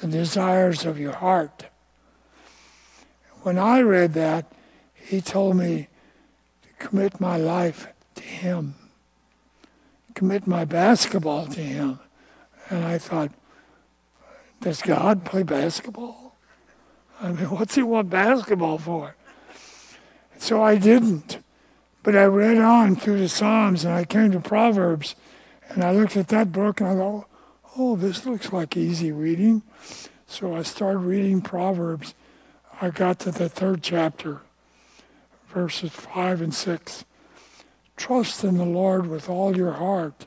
the 0.00 0.06
desires 0.06 0.86
of 0.86 0.98
your 0.98 1.14
heart. 1.14 1.66
When 3.42 3.58
I 3.58 3.80
read 3.80 4.14
that, 4.14 4.52
he 4.94 5.20
told 5.20 5.56
me 5.56 5.88
to 6.62 6.86
commit 6.86 7.20
my 7.20 7.36
life 7.36 7.88
to 8.14 8.22
him 8.22 8.74
commit 10.14 10.46
my 10.46 10.66
basketball 10.66 11.46
to 11.46 11.60
him. 11.60 11.98
And 12.68 12.84
I 12.84 12.98
thought, 12.98 13.32
does 14.60 14.82
God 14.82 15.24
play 15.24 15.42
basketball? 15.42 16.36
I 17.22 17.32
mean, 17.32 17.46
what's 17.56 17.74
he 17.74 17.82
want 17.82 18.10
basketball 18.10 18.76
for? 18.76 19.16
So 20.36 20.62
I 20.62 20.76
didn't. 20.76 21.38
But 22.02 22.16
I 22.16 22.24
read 22.24 22.58
on 22.58 22.96
through 22.96 23.20
the 23.20 23.28
Psalms 23.28 23.84
and 23.84 23.94
I 23.94 24.04
came 24.04 24.32
to 24.32 24.40
Proverbs 24.40 25.14
and 25.68 25.84
I 25.84 25.92
looked 25.92 26.16
at 26.16 26.28
that 26.28 26.50
book 26.52 26.80
and 26.80 26.90
I 26.90 26.94
thought, 26.94 27.28
oh, 27.76 27.96
this 27.96 28.26
looks 28.26 28.52
like 28.52 28.76
easy 28.76 29.12
reading. 29.12 29.62
So 30.26 30.54
I 30.54 30.62
started 30.62 30.98
reading 30.98 31.40
Proverbs. 31.40 32.14
I 32.80 32.90
got 32.90 33.18
to 33.20 33.30
the 33.30 33.48
third 33.48 33.82
chapter, 33.82 34.40
verses 35.48 35.90
5 35.90 36.40
and 36.40 36.54
6. 36.54 37.04
Trust 37.96 38.44
in 38.44 38.56
the 38.56 38.64
Lord 38.64 39.06
with 39.06 39.28
all 39.28 39.56
your 39.56 39.72
heart. 39.72 40.26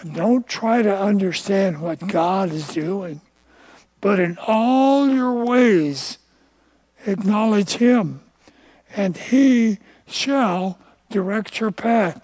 And 0.00 0.14
don't 0.14 0.48
try 0.48 0.82
to 0.82 0.98
understand 0.98 1.80
what 1.80 2.08
God 2.08 2.50
is 2.50 2.66
doing, 2.68 3.20
but 4.00 4.18
in 4.18 4.36
all 4.44 5.08
your 5.08 5.44
ways 5.44 6.18
acknowledge 7.06 7.74
Him, 7.74 8.20
and 8.96 9.16
He 9.16 9.78
shall 10.06 10.78
direct 11.10 11.60
your 11.60 11.70
path. 11.70 12.20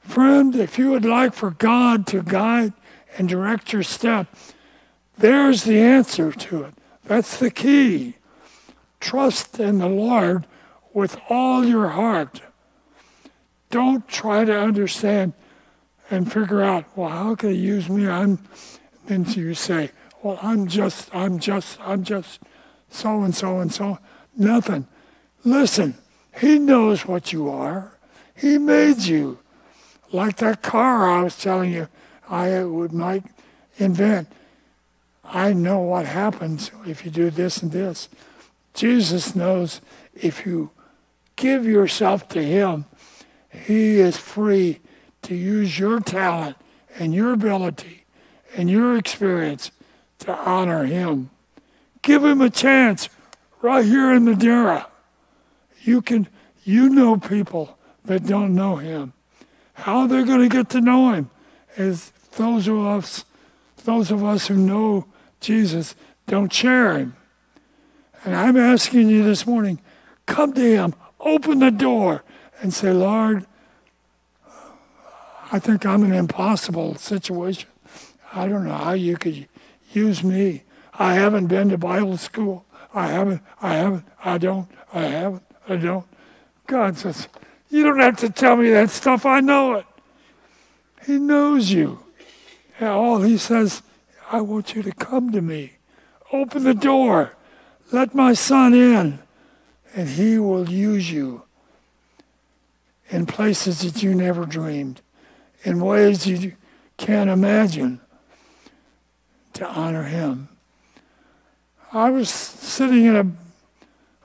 Friend, 0.00 0.54
if 0.56 0.78
you 0.78 0.90
would 0.90 1.04
like 1.04 1.32
for 1.32 1.50
God 1.50 2.06
to 2.08 2.22
guide 2.22 2.72
and 3.16 3.28
direct 3.28 3.72
your 3.72 3.82
step, 3.82 4.26
there's 5.18 5.64
the 5.64 5.80
answer 5.80 6.32
to 6.32 6.64
it. 6.64 6.74
That's 7.04 7.36
the 7.36 7.50
key. 7.50 8.16
Trust 9.00 9.60
in 9.60 9.78
the 9.78 9.88
Lord 9.88 10.46
with 10.92 11.20
all 11.28 11.64
your 11.64 11.88
heart. 11.88 12.40
Don't 13.70 14.06
try 14.08 14.44
to 14.44 14.58
understand 14.58 15.32
and 16.10 16.30
figure 16.30 16.62
out, 16.62 16.84
well, 16.96 17.08
how 17.08 17.34
can 17.34 17.50
he 17.50 17.56
use 17.56 17.88
me? 17.88 18.06
I'm, 18.06 18.38
then 19.06 19.24
you 19.24 19.54
say, 19.54 19.90
well, 20.22 20.38
I'm 20.42 20.68
just, 20.68 21.14
I'm 21.14 21.38
just, 21.38 21.80
I'm 21.80 22.04
just 22.04 22.40
so 22.90 23.22
and 23.22 23.34
so 23.34 23.58
and 23.60 23.72
so. 23.72 23.98
Nothing. 24.36 24.86
Listen, 25.44 25.94
he 26.40 26.58
knows 26.58 27.06
what 27.06 27.32
you 27.32 27.48
are. 27.48 27.98
He 28.34 28.58
made 28.58 28.98
you. 28.98 29.38
Like 30.10 30.36
that 30.36 30.62
car 30.62 31.08
I 31.08 31.22
was 31.22 31.38
telling 31.38 31.72
you 31.72 31.88
I 32.28 32.64
would 32.64 32.92
might 32.92 33.24
invent. 33.76 34.28
I 35.24 35.52
know 35.52 35.78
what 35.80 36.06
happens 36.06 36.70
if 36.86 37.04
you 37.04 37.10
do 37.10 37.30
this 37.30 37.62
and 37.62 37.72
this. 37.72 38.08
Jesus 38.74 39.34
knows 39.34 39.80
if 40.14 40.44
you 40.44 40.70
give 41.36 41.64
yourself 41.64 42.28
to 42.30 42.42
him, 42.42 42.84
he 43.50 44.00
is 44.00 44.16
free 44.16 44.80
to 45.22 45.34
use 45.34 45.78
your 45.78 46.00
talent 46.00 46.56
and 46.98 47.14
your 47.14 47.32
ability 47.32 48.04
and 48.56 48.70
your 48.70 48.96
experience 48.96 49.70
to 50.20 50.34
honor 50.34 50.84
Him. 50.84 51.30
Give 52.02 52.24
Him 52.24 52.40
a 52.40 52.50
chance 52.50 53.08
right 53.60 53.84
here 53.84 54.12
in 54.12 54.24
Madera. 54.24 54.86
You 55.84 56.02
can, 56.02 56.28
You 56.64 56.88
know 56.88 57.16
people 57.16 57.78
that 58.04 58.26
don't 58.26 58.54
know 58.54 58.76
him. 58.76 59.12
How 59.74 60.06
they're 60.06 60.24
going 60.24 60.48
to 60.48 60.54
get 60.54 60.68
to 60.70 60.80
know 60.80 61.12
him 61.12 61.30
is 61.76 62.12
those 62.36 62.68
of 62.68 62.78
us, 62.78 63.24
those 63.84 64.10
of 64.10 64.24
us 64.24 64.46
who 64.46 64.56
know 64.56 65.06
Jesus 65.40 65.94
don't 66.26 66.52
share 66.52 66.98
him. 66.98 67.16
And 68.24 68.36
I'm 68.36 68.56
asking 68.56 69.08
you 69.08 69.24
this 69.24 69.46
morning, 69.46 69.80
come 70.26 70.52
to 70.52 70.60
him, 70.60 70.94
open 71.18 71.58
the 71.58 71.70
door, 71.70 72.22
and 72.60 72.72
say, 72.72 72.92
Lord, 72.92 73.46
I 75.50 75.58
think 75.58 75.84
I'm 75.84 76.04
in 76.04 76.12
an 76.12 76.18
impossible 76.18 76.94
situation. 76.94 77.68
I 78.32 78.46
don't 78.46 78.64
know 78.64 78.74
how 78.74 78.92
you 78.92 79.16
could 79.16 79.48
use 79.92 80.22
me. 80.22 80.62
I 80.94 81.14
haven't 81.14 81.48
been 81.48 81.70
to 81.70 81.78
Bible 81.78 82.16
school. 82.16 82.64
I 82.94 83.08
haven't, 83.08 83.42
I 83.60 83.74
haven't, 83.74 84.04
I 84.24 84.38
don't, 84.38 84.68
I 84.92 85.02
haven't, 85.02 85.42
I 85.68 85.76
don't. 85.76 86.06
God 86.66 86.96
says, 86.96 87.28
You 87.70 87.84
don't 87.84 88.00
have 88.00 88.16
to 88.18 88.30
tell 88.30 88.56
me 88.56 88.70
that 88.70 88.90
stuff. 88.90 89.26
I 89.26 89.40
know 89.40 89.74
it. 89.74 89.86
He 91.06 91.18
knows 91.18 91.70
you. 91.70 92.00
And 92.78 92.88
all 92.88 93.22
he 93.22 93.36
says, 93.36 93.82
I 94.30 94.40
want 94.40 94.74
you 94.74 94.82
to 94.82 94.92
come 94.92 95.32
to 95.32 95.42
me. 95.42 95.74
Open 96.32 96.64
the 96.64 96.74
door. 96.74 97.32
Let 97.90 98.14
my 98.14 98.32
son 98.32 98.74
in. 98.74 99.18
And 99.94 100.08
he 100.08 100.38
will 100.38 100.68
use 100.68 101.10
you 101.10 101.42
in 103.10 103.26
places 103.26 103.82
that 103.82 104.02
you 104.02 104.14
never 104.14 104.46
dreamed 104.46 105.02
in 105.64 105.80
ways 105.80 106.26
you 106.26 106.54
can't 106.96 107.30
imagine 107.30 108.00
to 109.52 109.66
honor 109.66 110.04
him. 110.04 110.48
I 111.92 112.10
was 112.10 112.30
sitting 112.30 113.04
in 113.04 113.16
a 113.16 113.26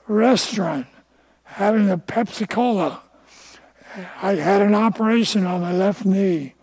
restaurant 0.08 0.88
having 1.58 1.90
a 1.90 1.98
Pepsi 1.98 2.48
Cola. 2.48 3.02
I 4.22 4.36
had 4.36 4.62
an 4.62 4.76
operation 4.76 5.48
on 5.48 5.62
my 5.62 5.72
left 5.72 6.06
knee 6.06 6.54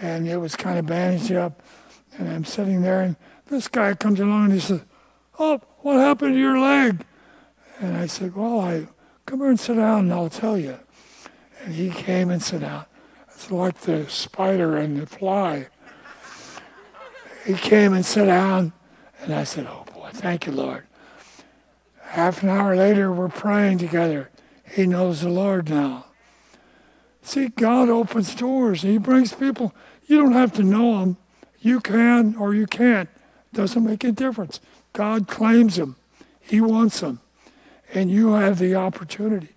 and 0.00 0.26
it 0.26 0.38
was 0.38 0.56
kind 0.56 0.78
of 0.78 0.86
bandaged 0.86 1.32
up. 1.32 1.62
And 2.16 2.26
I'm 2.26 2.46
sitting 2.46 2.80
there 2.80 3.02
and 3.02 3.16
this 3.48 3.68
guy 3.68 3.92
comes 3.92 4.18
along 4.18 4.44
and 4.44 4.52
he 4.54 4.60
says, 4.60 4.80
Oh, 5.38 5.60
what 5.80 5.96
happened 5.96 6.32
to 6.32 6.40
your 6.40 6.58
leg? 6.58 7.04
And 7.78 7.94
I 7.94 8.06
said, 8.06 8.34
Well, 8.34 8.58
I 8.58 8.88
come 9.26 9.40
here 9.40 9.50
and 9.50 9.60
sit 9.60 9.74
down 9.74 10.04
and 10.04 10.12
I'll 10.14 10.30
tell 10.30 10.56
you. 10.56 10.78
And 11.62 11.74
he 11.74 11.90
came 11.90 12.30
and 12.30 12.42
sat 12.42 12.62
down. 12.62 12.86
It's 13.28 13.50
like 13.50 13.80
the 13.80 14.08
spider 14.08 14.78
and 14.78 14.96
the 14.96 15.06
fly. 15.06 15.68
He 17.44 17.52
came 17.52 17.92
and 17.92 18.04
sat 18.04 18.24
down, 18.24 18.72
and 19.20 19.34
I 19.34 19.44
said, 19.44 19.66
Oh 19.68 19.84
boy, 19.92 20.08
thank 20.12 20.46
you, 20.46 20.52
Lord. 20.52 20.85
Half 22.08 22.42
an 22.42 22.48
hour 22.48 22.74
later, 22.76 23.12
we're 23.12 23.28
praying 23.28 23.78
together. 23.78 24.30
He 24.64 24.86
knows 24.86 25.20
the 25.20 25.28
Lord 25.28 25.68
now. 25.68 26.06
See, 27.22 27.48
God 27.48 27.88
opens 27.88 28.34
doors. 28.34 28.82
He 28.82 28.98
brings 28.98 29.32
people. 29.32 29.74
You 30.06 30.18
don't 30.18 30.32
have 30.32 30.52
to 30.54 30.62
know 30.62 31.00
them. 31.00 31.16
You 31.60 31.80
can 31.80 32.36
or 32.36 32.54
you 32.54 32.66
can't. 32.66 33.08
Doesn't 33.52 33.84
make 33.84 34.04
a 34.04 34.12
difference. 34.12 34.60
God 34.92 35.28
claims 35.28 35.76
them. 35.76 35.96
He 36.40 36.60
wants 36.60 37.00
them. 37.00 37.20
And 37.92 38.10
you 38.10 38.32
have 38.32 38.58
the 38.58 38.74
opportunity 38.74 39.48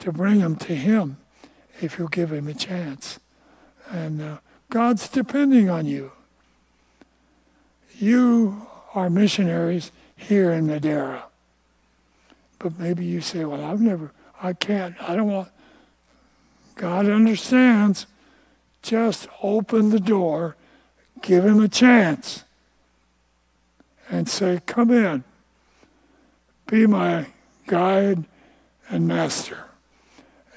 to 0.00 0.12
bring 0.12 0.40
them 0.40 0.56
to 0.56 0.74
Him 0.74 1.18
if 1.80 1.98
you 1.98 2.08
give 2.10 2.32
him 2.32 2.48
a 2.48 2.54
chance. 2.54 3.18
And 3.90 4.20
uh, 4.20 4.38
God's 4.70 5.08
depending 5.08 5.68
on 5.68 5.86
you. 5.86 6.12
You 7.98 8.66
are 8.94 9.10
missionaries 9.10 9.92
here 10.16 10.52
in 10.52 10.66
Madera. 10.66 11.24
But 12.64 12.78
maybe 12.78 13.04
you 13.04 13.20
say, 13.20 13.44
well, 13.44 13.62
I've 13.62 13.80
never, 13.80 14.10
I 14.42 14.54
can't, 14.54 14.96
I 15.00 15.14
don't 15.14 15.30
want. 15.30 15.48
God 16.74 17.06
understands. 17.06 18.06
Just 18.82 19.28
open 19.42 19.90
the 19.90 20.00
door, 20.00 20.56
give 21.22 21.44
him 21.44 21.62
a 21.62 21.68
chance, 21.68 22.44
and 24.10 24.28
say, 24.28 24.60
come 24.66 24.90
in. 24.90 25.24
Be 26.66 26.86
my 26.86 27.26
guide 27.66 28.24
and 28.90 29.06
master 29.06 29.64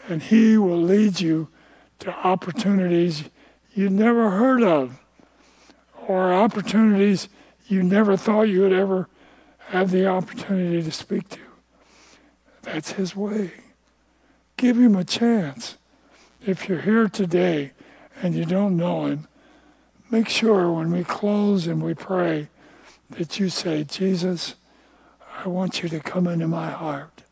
and 0.07 0.23
He 0.23 0.57
will 0.57 0.81
lead 0.81 1.19
you 1.19 1.49
to 1.99 2.11
opportunities 2.25 3.25
you 3.73 3.89
never 3.89 4.31
heard 4.31 4.63
of 4.63 4.99
or 6.07 6.33
opportunities 6.33 7.27
you 7.67 7.83
never 7.83 8.15
thought 8.15 8.43
you 8.43 8.61
would 8.61 8.73
ever 8.73 9.09
have 9.69 9.91
the 9.91 10.07
opportunity 10.07 10.81
to 10.81 10.91
speak 10.91 11.27
to. 11.29 11.39
That's 12.67 12.91
His 12.91 13.15
way. 13.15 13.51
Give 14.57 14.77
Him 14.77 14.95
a 14.95 15.05
chance. 15.05 15.77
If 16.45 16.67
you're 16.67 16.81
here 16.81 17.07
today 17.07 17.71
and 18.21 18.35
you 18.35 18.43
don't 18.43 18.75
know 18.75 19.05
Him, 19.05 19.27
make 20.11 20.27
sure 20.27 20.71
when 20.71 20.91
we 20.91 21.05
close 21.05 21.65
and 21.65 21.81
we 21.81 21.93
pray 21.93 22.49
that 23.11 23.39
you 23.39 23.47
say, 23.47 23.85
Jesus, 23.85 24.55
I 25.43 25.47
want 25.47 25.81
you 25.81 25.87
to 25.89 26.01
come 26.01 26.27
into 26.27 26.47
my 26.47 26.69
heart. 26.69 27.23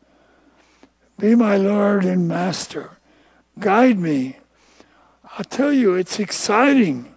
Be 1.18 1.34
my 1.34 1.56
Lord 1.56 2.04
and 2.04 2.26
Master. 2.26 2.98
Guide 3.58 3.98
me. 3.98 4.38
I'll 5.36 5.44
tell 5.44 5.72
you, 5.72 5.94
it's 5.94 6.18
exciting. 6.18 7.14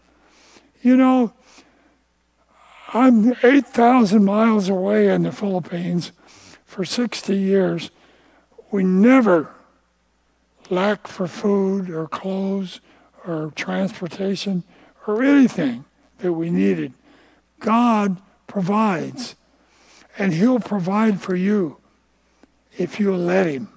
You 0.82 0.98
know, 0.98 1.34
I'm 2.94 3.34
8,000 3.44 4.26
miles 4.26 4.68
away 4.68 5.08
in 5.08 5.24
the 5.24 5.32
Philippines 5.32 6.12
for 6.66 6.84
60 6.84 7.34
years. 7.34 7.92
We 8.72 8.84
never 8.84 9.50
lack 10.70 11.08
for 11.08 11.28
food 11.28 11.90
or 11.90 12.08
clothes 12.08 12.80
or 13.26 13.52
transportation 13.56 14.64
or 15.08 15.24
anything 15.24 15.86
that 16.20 16.34
we 16.34 16.50
needed. 16.50 16.94
God 17.60 18.18
provides, 18.48 19.36
and 20.18 20.34
He'll 20.34 20.60
provide 20.60 21.20
for 21.20 21.36
you 21.36 21.78
if 22.78 23.00
you'll 23.00 23.18
let 23.18 23.48
Him. 23.48 23.70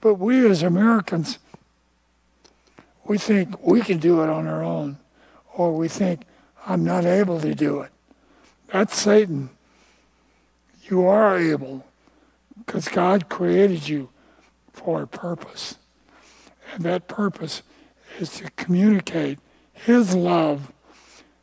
But 0.00 0.14
we 0.14 0.48
as 0.48 0.62
Americans, 0.62 1.38
we 3.04 3.18
think 3.18 3.64
we 3.64 3.80
can 3.80 3.98
do 3.98 4.22
it 4.22 4.28
on 4.28 4.46
our 4.46 4.62
own, 4.62 4.98
or 5.54 5.72
we 5.72 5.88
think, 5.88 6.22
I'm 6.66 6.84
not 6.84 7.04
able 7.04 7.40
to 7.40 7.54
do 7.54 7.80
it. 7.80 7.90
That's 8.68 8.98
Satan. 8.98 9.50
You 10.88 11.06
are 11.06 11.38
able 11.38 11.86
because 12.64 12.88
God 12.88 13.28
created 13.28 13.88
you 13.88 14.10
for 14.72 15.02
a 15.02 15.06
purpose. 15.06 15.76
And 16.72 16.84
that 16.84 17.08
purpose 17.08 17.62
is 18.18 18.30
to 18.36 18.50
communicate 18.52 19.38
His 19.72 20.14
love, 20.14 20.72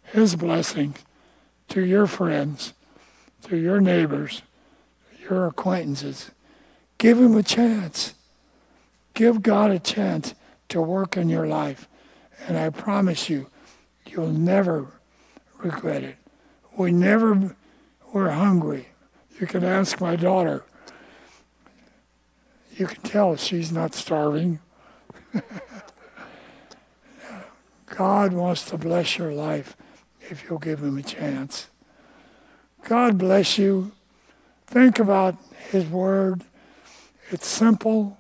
His 0.03 0.35
blessings 0.35 0.97
to 1.69 1.85
your 1.85 2.07
friends, 2.07 2.73
to 3.43 3.57
your 3.57 3.79
neighbors, 3.79 4.41
your 5.29 5.47
acquaintances. 5.47 6.31
Give 6.97 7.17
Him 7.17 7.35
a 7.35 7.43
chance. 7.43 8.13
Give 9.13 9.41
God 9.41 9.71
a 9.71 9.79
chance 9.79 10.33
to 10.69 10.81
work 10.81 11.17
in 11.17 11.29
your 11.29 11.47
life. 11.47 11.87
And 12.47 12.57
I 12.57 12.69
promise 12.69 13.29
you, 13.29 13.47
you'll 14.05 14.31
never 14.31 14.87
regret 15.59 16.03
it. 16.03 16.17
We 16.77 16.91
never 16.91 17.55
were 18.13 18.31
hungry. 18.31 18.87
You 19.39 19.47
can 19.47 19.63
ask 19.63 20.01
my 20.01 20.15
daughter. 20.15 20.65
You 22.77 22.87
can 22.87 23.01
tell 23.01 23.35
she's 23.35 23.71
not 23.71 23.93
starving. 23.93 24.59
God 27.85 28.33
wants 28.33 28.65
to 28.65 28.77
bless 28.77 29.17
your 29.17 29.33
life 29.33 29.75
if 30.21 30.43
you'll 30.43 30.59
give 30.59 30.81
him 30.81 30.97
a 30.97 31.03
chance. 31.03 31.67
God 32.87 33.17
bless 33.17 33.57
you. 33.57 33.91
Think 34.65 34.99
about 34.99 35.35
his 35.69 35.85
word. 35.85 36.43
It's 37.29 37.47
simple. 37.47 38.17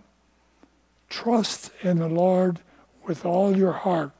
Trust 1.09 1.71
in 1.81 1.99
the 1.99 2.09
Lord 2.09 2.59
with 3.07 3.25
all 3.25 3.55
your 3.55 3.71
heart. 3.71 4.11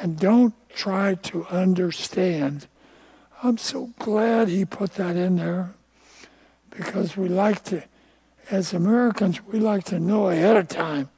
And 0.00 0.18
don't 0.18 0.54
try 0.68 1.14
to 1.14 1.44
understand. 1.46 2.66
I'm 3.42 3.58
so 3.58 3.90
glad 3.98 4.48
he 4.48 4.64
put 4.64 4.94
that 4.94 5.16
in 5.16 5.36
there 5.36 5.74
because 6.70 7.16
we 7.16 7.28
like 7.28 7.64
to, 7.64 7.82
as 8.50 8.72
Americans, 8.72 9.44
we 9.46 9.58
like 9.58 9.84
to 9.84 9.98
know 9.98 10.28
ahead 10.28 10.56
of 10.56 10.68
time 10.68 11.10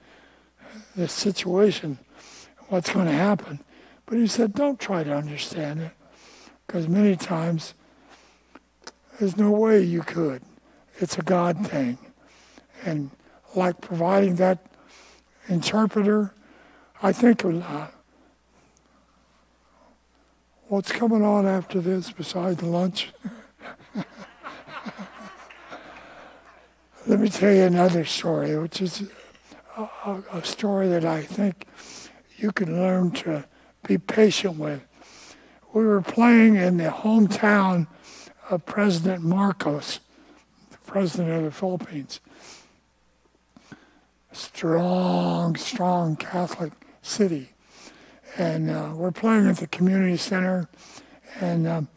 the 0.96 1.08
situation, 1.08 1.98
what's 2.68 2.92
going 2.92 3.06
to 3.06 3.12
happen. 3.12 3.60
But 4.06 4.18
he 4.18 4.26
said, 4.26 4.54
don't 4.54 4.78
try 4.78 5.04
to 5.04 5.14
understand 5.14 5.80
it 5.80 5.92
because 6.66 6.88
many 6.88 7.16
times 7.16 7.74
there's 9.18 9.36
no 9.36 9.50
way 9.50 9.82
you 9.82 10.02
could. 10.02 10.42
It's 10.98 11.16
a 11.16 11.22
God 11.22 11.66
thing. 11.66 11.98
And 12.84 13.10
like 13.54 13.80
providing 13.80 14.36
that 14.36 14.66
interpreter. 15.48 16.34
I 17.02 17.12
think 17.12 17.44
uh, 17.44 17.86
what's 20.68 20.92
coming 20.92 21.24
on 21.24 21.46
after 21.46 21.80
this 21.80 22.10
besides 22.10 22.62
lunch? 22.62 23.12
Let 27.10 27.18
me 27.18 27.28
tell 27.28 27.52
you 27.52 27.64
another 27.64 28.04
story, 28.04 28.56
which 28.56 28.80
is 28.80 29.02
a, 29.76 29.82
a, 29.82 30.22
a 30.34 30.44
story 30.44 30.86
that 30.90 31.04
I 31.04 31.22
think 31.22 31.66
you 32.36 32.52
can 32.52 32.80
learn 32.80 33.10
to 33.22 33.46
be 33.84 33.98
patient 33.98 34.58
with. 34.58 34.86
We 35.72 35.84
were 35.84 36.02
playing 36.02 36.54
in 36.54 36.76
the 36.76 36.90
hometown 36.90 37.88
of 38.48 38.64
President 38.64 39.24
Marcos, 39.24 39.98
the 40.70 40.78
president 40.86 41.30
of 41.30 41.42
the 41.42 41.50
Philippines. 41.50 42.20
Strong, 44.30 45.56
strong 45.56 46.14
Catholic 46.14 46.74
city. 47.02 47.50
And 48.38 48.70
uh, 48.70 48.92
we're 48.94 49.10
playing 49.10 49.48
at 49.48 49.56
the 49.56 49.66
community 49.66 50.16
center. 50.16 50.68
And 51.40 51.66
um, 51.66 51.88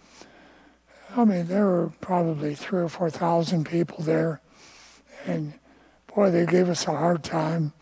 I 1.15 1.23
mean, 1.23 1.45
there 1.45 1.67
were 1.67 1.93
probably 2.01 2.55
three 2.55 2.81
or 2.81 2.89
4,000 2.89 3.63
people 3.67 4.03
there. 4.03 4.41
And 5.25 5.53
boy, 6.13 6.31
they 6.31 6.45
gave 6.45 6.69
us 6.69 6.87
a 6.87 6.91
hard 6.91 7.23
time. 7.23 7.73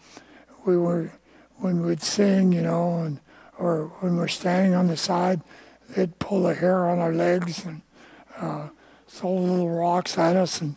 We 0.66 0.78
were, 0.78 1.12
when 1.58 1.86
we'd 1.86 2.02
sing, 2.02 2.52
you 2.52 2.62
know, 2.62 3.00
and 3.00 3.20
or 3.58 3.92
when 4.00 4.18
we're 4.18 4.28
standing 4.28 4.74
on 4.74 4.88
the 4.88 4.98
side, 4.98 5.42
they'd 5.90 6.18
pull 6.18 6.44
the 6.44 6.56
hair 6.56 6.90
on 6.90 7.00
our 7.00 7.14
legs 7.14 7.64
and 7.64 7.82
uh, 8.38 8.70
throw 9.08 9.36
little 9.36 9.70
rocks 9.70 10.18
at 10.18 10.36
us. 10.36 10.62
And 10.62 10.76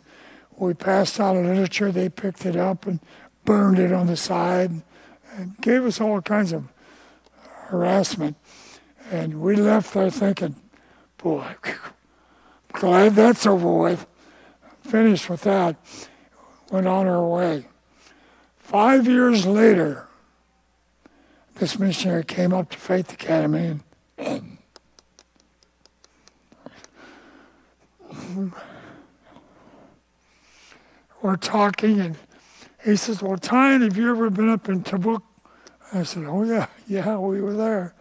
we 0.57 0.73
passed 0.73 1.19
out 1.19 1.35
literature, 1.35 1.91
they 1.91 2.09
picked 2.09 2.45
it 2.45 2.55
up 2.55 2.85
and 2.85 2.99
burned 3.43 3.79
it 3.79 3.91
on 3.91 4.07
the 4.07 4.17
side 4.17 4.81
and 5.35 5.57
gave 5.61 5.83
us 5.83 5.99
all 5.99 6.21
kinds 6.21 6.51
of 6.51 6.65
harassment. 7.67 8.37
And 9.11 9.41
we 9.41 9.55
left 9.55 9.93
there 9.93 10.09
thinking, 10.09 10.55
boy, 11.17 11.55
glad 12.71 13.15
that's 13.15 13.45
over 13.45 13.71
with. 13.71 14.05
Finished 14.81 15.29
with 15.29 15.41
that 15.41 15.75
went 16.71 16.87
on 16.87 17.05
her 17.05 17.25
way. 17.25 17.65
Five 18.57 19.07
years 19.07 19.45
later, 19.45 20.07
this 21.55 21.77
missionary 21.79 22.23
came 22.23 22.53
up 22.53 22.71
to 22.71 22.77
Faith 22.77 23.13
Academy 23.13 23.79
and 24.17 24.57
we're 31.21 31.35
talking 31.37 31.99
and 32.01 32.17
he 32.83 32.95
says, 32.95 33.21
Well, 33.21 33.37
Tyne, 33.37 33.81
have 33.81 33.97
you 33.97 34.09
ever 34.09 34.29
been 34.29 34.49
up 34.49 34.67
in 34.69 34.83
Tabuk? 34.83 35.21
I 35.93 36.03
said, 36.03 36.25
Oh, 36.25 36.43
yeah, 36.43 36.67
yeah, 36.87 37.17
we 37.17 37.41
were 37.41 37.53
there. 37.53 37.93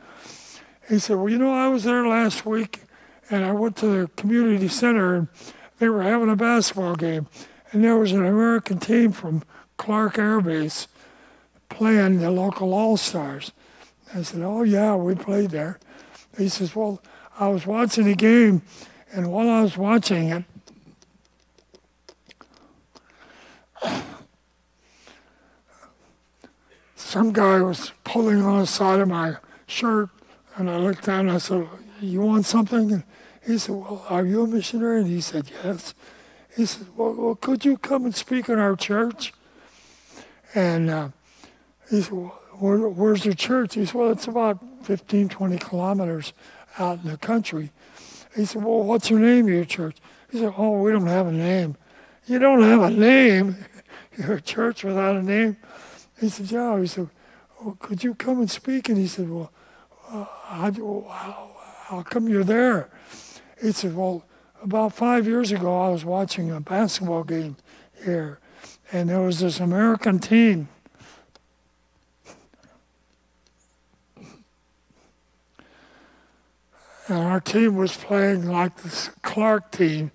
He 0.89 0.99
said, 0.99 1.17
Well, 1.17 1.29
you 1.29 1.39
know, 1.39 1.53
I 1.53 1.69
was 1.69 1.85
there 1.85 2.07
last 2.07 2.45
week 2.45 2.83
and 3.31 3.45
I 3.45 3.53
went 3.53 3.77
to 3.77 3.87
the 3.87 4.09
community 4.17 4.69
center 4.69 5.15
and 5.15 5.29
they 5.79 5.89
were 5.89 6.03
having 6.03 6.31
a 6.31 6.37
basketball 6.37 6.97
game 6.97 7.29
and 7.75 7.83
there 7.83 7.97
was 7.97 8.13
an 8.13 8.25
American 8.25 8.79
team 8.79 9.11
from 9.11 9.43
Clark 9.79 10.17
Air 10.17 10.41
Base 10.41 10.87
playing 11.69 12.21
the 12.21 12.31
local 12.31 12.73
All 12.73 12.97
Stars. 12.97 13.51
I 14.15 14.23
said, 14.23 14.43
Oh, 14.43 14.63
yeah, 14.63 14.95
we 14.95 15.17
played 15.17 15.51
there. 15.51 15.81
He 16.39 16.49
says, 16.49 16.77
Well, 16.77 17.03
I 17.39 17.49
was 17.49 17.67
watching 17.67 18.05
the 18.05 18.15
game, 18.15 18.63
and 19.13 19.33
while 19.33 19.51
I 19.51 19.63
was 19.63 19.77
watching 19.77 20.29
it, 20.29 20.45
some 26.95 27.33
guy 27.33 27.61
was 27.61 27.91
pulling 28.05 28.41
on 28.41 28.61
the 28.61 28.67
side 28.69 29.01
of 29.01 29.09
my 29.09 29.39
shirt, 29.67 30.11
and 30.55 30.71
I 30.71 30.77
looked 30.79 31.07
down 31.07 31.27
and 31.27 31.33
I 31.33 31.39
said, 31.39 31.67
You 32.01 32.21
want 32.21 32.47
something? 32.47 32.93
And 32.93 33.03
he 33.45 33.59
said, 33.59 33.75
Well, 33.75 34.07
are 34.09 34.25
you 34.25 34.45
a 34.45 34.47
missionary? 34.47 35.01
And 35.01 35.09
he 35.09 35.21
said, 35.21 35.51
Yes. 35.65 35.93
He 36.57 36.67
said, 36.67 36.87
well, 36.97 37.15
well, 37.15 37.35
could 37.35 37.65
you 37.65 37.77
come 37.77 38.05
and 38.05 38.15
speak 38.15 38.49
in 38.49 38.59
our 38.59 38.77
church? 38.77 39.33
And 40.55 40.89
uh, 40.89 41.09
he 41.91 42.03
said, 42.03 42.13
well, 42.13 42.41
where, 42.59 42.89
where's 42.89 43.25
the 43.25 43.35
church? 43.35 43.75
He 43.75 43.85
said, 43.85 43.95
well, 43.95 44.11
it's 44.11 44.29
about 44.29 44.61
15, 44.85 45.29
20 45.29 45.59
kilometers 45.59 46.33
out 46.79 47.01
in 47.03 47.11
the 47.11 47.17
country. 47.17 47.73
He 48.37 48.45
said, 48.45 48.63
well, 48.63 48.85
what's 48.85 49.11
your 49.11 49.19
name 49.19 49.47
of 49.47 49.53
your 49.53 49.65
church? 49.65 49.97
He 50.31 50.39
said, 50.39 50.55
oh, 50.57 50.81
we 50.81 50.93
don't 50.93 51.07
have 51.07 51.27
a 51.27 51.33
name. 51.33 51.77
You 52.27 52.39
don't 52.39 52.63
have 52.63 52.83
a 52.83 52.91
name? 52.91 53.57
You're 54.17 54.35
a 54.35 54.41
church 54.41 54.85
without 54.85 55.17
a 55.17 55.23
name? 55.23 55.57
He 56.21 56.29
said, 56.29 56.51
yeah. 56.51 56.79
He 56.79 56.87
said, 56.87 57.09
well, 57.61 57.77
could 57.81 58.05
you 58.05 58.15
come 58.15 58.39
and 58.39 58.51
speak? 58.51 58.89
And 58.89 58.97
he 58.97 59.09
said, 59.09 59.29
well, 59.29 59.51
uh, 60.09 60.25
how, 60.45 60.71
how, 60.71 61.57
how 61.87 62.03
come 62.03 62.29
you're 62.29 62.45
there? 62.45 62.91
He 63.61 63.73
said, 63.73 63.97
well, 63.97 64.25
about 64.65 64.95
five 64.95 65.27
years 65.27 65.53
ago, 65.53 65.79
I 65.79 65.91
was 65.91 66.05
watching 66.05 66.51
a 66.51 66.59
basketball 66.59 67.23
game 67.23 67.57
here, 68.03 68.41
and 68.91 69.11
there 69.11 69.21
was 69.21 69.41
this 69.41 69.61
American 69.61 70.19
team. 70.19 70.69
And 77.07 77.19
our 77.19 77.41
team 77.41 77.77
was 77.77 77.95
playing 77.95 78.49
like 78.49 78.83
this 78.83 79.11
Clark 79.21 79.71
team. 79.71 80.11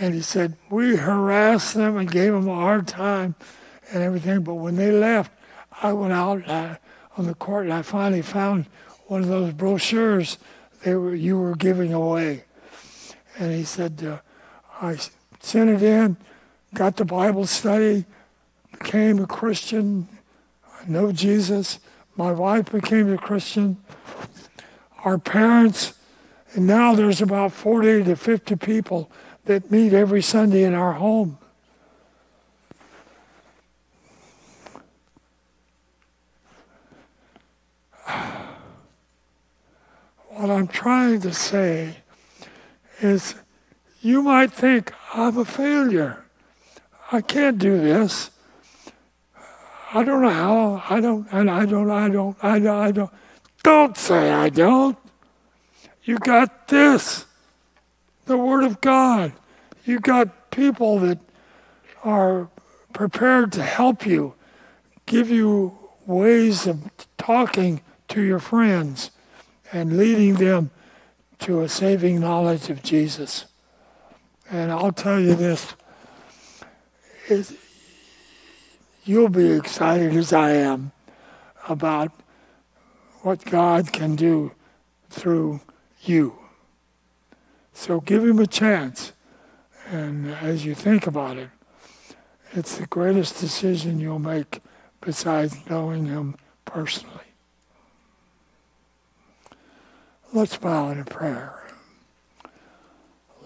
And 0.00 0.12
he 0.12 0.22
said, 0.22 0.56
We 0.68 0.96
harassed 0.96 1.74
them 1.74 1.96
and 1.96 2.10
gave 2.10 2.32
them 2.32 2.48
a 2.48 2.54
hard 2.56 2.88
time 2.88 3.36
and 3.92 4.02
everything. 4.02 4.42
But 4.42 4.54
when 4.54 4.74
they 4.74 4.90
left, 4.90 5.30
I 5.80 5.92
went 5.92 6.12
out 6.12 6.48
uh, 6.48 6.78
on 7.16 7.26
the 7.26 7.34
court 7.34 7.66
and 7.66 7.72
I 7.72 7.82
finally 7.82 8.22
found 8.22 8.66
one 9.06 9.20
of 9.20 9.28
those 9.28 9.52
brochures 9.52 10.38
they 10.82 10.96
were, 10.96 11.14
you 11.14 11.38
were 11.38 11.54
giving 11.54 11.92
away. 11.92 12.42
And 13.38 13.52
he 13.52 13.64
said, 13.64 14.02
uh, 14.04 14.18
I 14.80 14.98
sent 15.40 15.70
it 15.70 15.82
in, 15.82 16.16
got 16.74 16.96
the 16.96 17.04
Bible 17.04 17.46
study, 17.46 18.04
became 18.72 19.18
a 19.18 19.26
Christian, 19.26 20.08
I 20.80 20.88
know 20.88 21.12
Jesus. 21.12 21.78
My 22.16 22.32
wife 22.32 22.72
became 22.72 23.12
a 23.12 23.18
Christian. 23.18 23.78
Our 25.04 25.18
parents, 25.18 25.94
and 26.54 26.66
now 26.66 26.94
there's 26.94 27.22
about 27.22 27.52
40 27.52 28.04
to 28.04 28.16
50 28.16 28.56
people 28.56 29.10
that 29.44 29.70
meet 29.70 29.92
every 29.92 30.22
Sunday 30.22 30.64
in 30.64 30.74
our 30.74 30.92
home. 30.94 31.38
What 40.34 40.50
I'm 40.50 40.66
trying 40.66 41.20
to 41.20 41.32
say 41.32 42.01
is 43.02 43.34
you 44.00 44.22
might 44.22 44.52
think, 44.52 44.92
I'm 45.14 45.38
a 45.38 45.44
failure. 45.44 46.24
I 47.10 47.20
can't 47.20 47.58
do 47.58 47.78
this. 47.78 48.30
I 49.94 50.02
don't 50.02 50.22
know 50.22 50.30
how. 50.30 50.82
I 50.88 51.00
don't, 51.00 51.26
and 51.30 51.50
I 51.50 51.66
don't, 51.66 51.90
I 51.90 52.08
don't, 52.08 52.36
I 52.42 52.58
don't, 52.58 52.80
I 52.80 52.92
don't. 52.92 53.10
Don't 53.62 53.96
say 53.96 54.30
I 54.30 54.48
don't. 54.48 54.96
You 56.04 56.18
got 56.18 56.68
this 56.68 57.26
the 58.24 58.36
Word 58.36 58.64
of 58.64 58.80
God. 58.80 59.32
You 59.84 60.00
got 60.00 60.50
people 60.50 60.98
that 61.00 61.18
are 62.02 62.48
prepared 62.92 63.52
to 63.52 63.62
help 63.62 64.06
you, 64.06 64.34
give 65.06 65.30
you 65.30 65.78
ways 66.06 66.66
of 66.66 66.90
talking 67.18 67.82
to 68.08 68.20
your 68.22 68.38
friends 68.38 69.10
and 69.72 69.96
leading 69.96 70.34
them 70.34 70.70
to 71.42 71.62
a 71.62 71.68
saving 71.68 72.20
knowledge 72.20 72.70
of 72.70 72.82
Jesus. 72.82 73.46
And 74.48 74.70
I'll 74.70 74.92
tell 74.92 75.18
you 75.18 75.34
this 75.34 75.74
is 77.28 77.56
you'll 79.04 79.28
be 79.28 79.50
excited 79.50 80.14
as 80.14 80.32
I 80.32 80.52
am 80.52 80.92
about 81.68 82.12
what 83.22 83.44
God 83.44 83.92
can 83.92 84.14
do 84.14 84.52
through 85.10 85.60
you. 86.02 86.38
So 87.72 88.00
give 88.00 88.24
him 88.24 88.38
a 88.38 88.46
chance. 88.46 89.12
And 89.88 90.30
as 90.30 90.64
you 90.64 90.74
think 90.74 91.08
about 91.08 91.36
it, 91.38 91.50
it's 92.52 92.78
the 92.78 92.86
greatest 92.86 93.40
decision 93.40 93.98
you'll 93.98 94.18
make 94.18 94.60
besides 95.00 95.56
knowing 95.68 96.06
him 96.06 96.36
personally. 96.64 97.11
Let's 100.34 100.56
bow 100.56 100.88
in 100.88 101.04
prayer. 101.04 101.62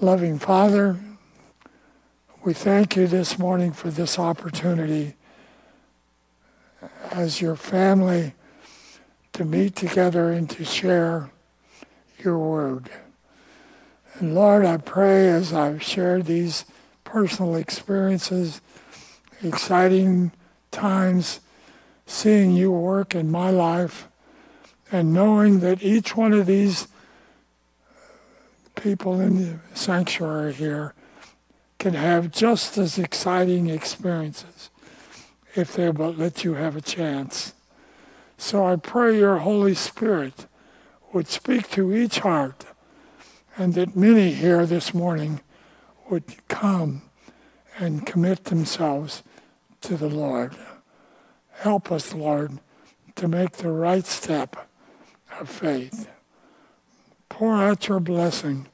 Loving 0.00 0.38
Father, 0.38 1.00
we 2.44 2.54
thank 2.54 2.94
you 2.94 3.08
this 3.08 3.40
morning 3.40 3.72
for 3.72 3.90
this 3.90 4.20
opportunity 4.20 5.14
as 7.10 7.40
your 7.40 7.56
family 7.56 8.34
to 9.32 9.44
meet 9.44 9.74
together 9.74 10.30
and 10.30 10.48
to 10.50 10.64
share 10.64 11.32
your 12.20 12.38
word. 12.38 12.88
And 14.20 14.36
Lord, 14.36 14.64
I 14.64 14.76
pray 14.76 15.26
as 15.26 15.52
I've 15.52 15.82
shared 15.82 16.26
these 16.26 16.66
personal 17.02 17.56
experiences, 17.56 18.60
exciting 19.42 20.30
times, 20.70 21.40
seeing 22.06 22.52
you 22.52 22.70
work 22.70 23.12
in 23.12 23.28
my 23.28 23.50
life 23.50 24.06
and 24.96 25.12
knowing 25.12 25.60
that 25.60 25.82
each 25.82 26.16
one 26.16 26.32
of 26.32 26.46
these 26.46 26.88
people 28.76 29.20
in 29.20 29.36
the 29.36 29.58
sanctuary 29.74 30.54
here 30.54 30.94
can 31.78 31.92
have 31.92 32.30
just 32.30 32.78
as 32.78 32.98
exciting 32.98 33.68
experiences 33.68 34.70
if 35.54 35.74
they 35.74 35.90
but 35.90 36.16
let 36.16 36.44
you 36.44 36.54
have 36.54 36.76
a 36.76 36.80
chance. 36.80 37.52
So 38.38 38.64
I 38.64 38.76
pray 38.76 39.18
your 39.18 39.38
Holy 39.38 39.74
Spirit 39.74 40.46
would 41.12 41.28
speak 41.28 41.68
to 41.72 41.94
each 41.94 42.20
heart 42.20 42.64
and 43.58 43.74
that 43.74 43.96
many 43.96 44.32
here 44.32 44.64
this 44.64 44.94
morning 44.94 45.42
would 46.08 46.24
come 46.48 47.02
and 47.78 48.06
commit 48.06 48.44
themselves 48.44 49.22
to 49.82 49.98
the 49.98 50.08
Lord. 50.08 50.56
Help 51.52 51.92
us, 51.92 52.14
Lord, 52.14 52.60
to 53.16 53.28
make 53.28 53.58
the 53.58 53.70
right 53.70 54.06
step 54.06 54.65
of 55.40 55.48
faith. 55.48 56.08
Pour 57.28 57.54
out 57.54 57.88
your 57.88 58.00
blessing 58.00 58.68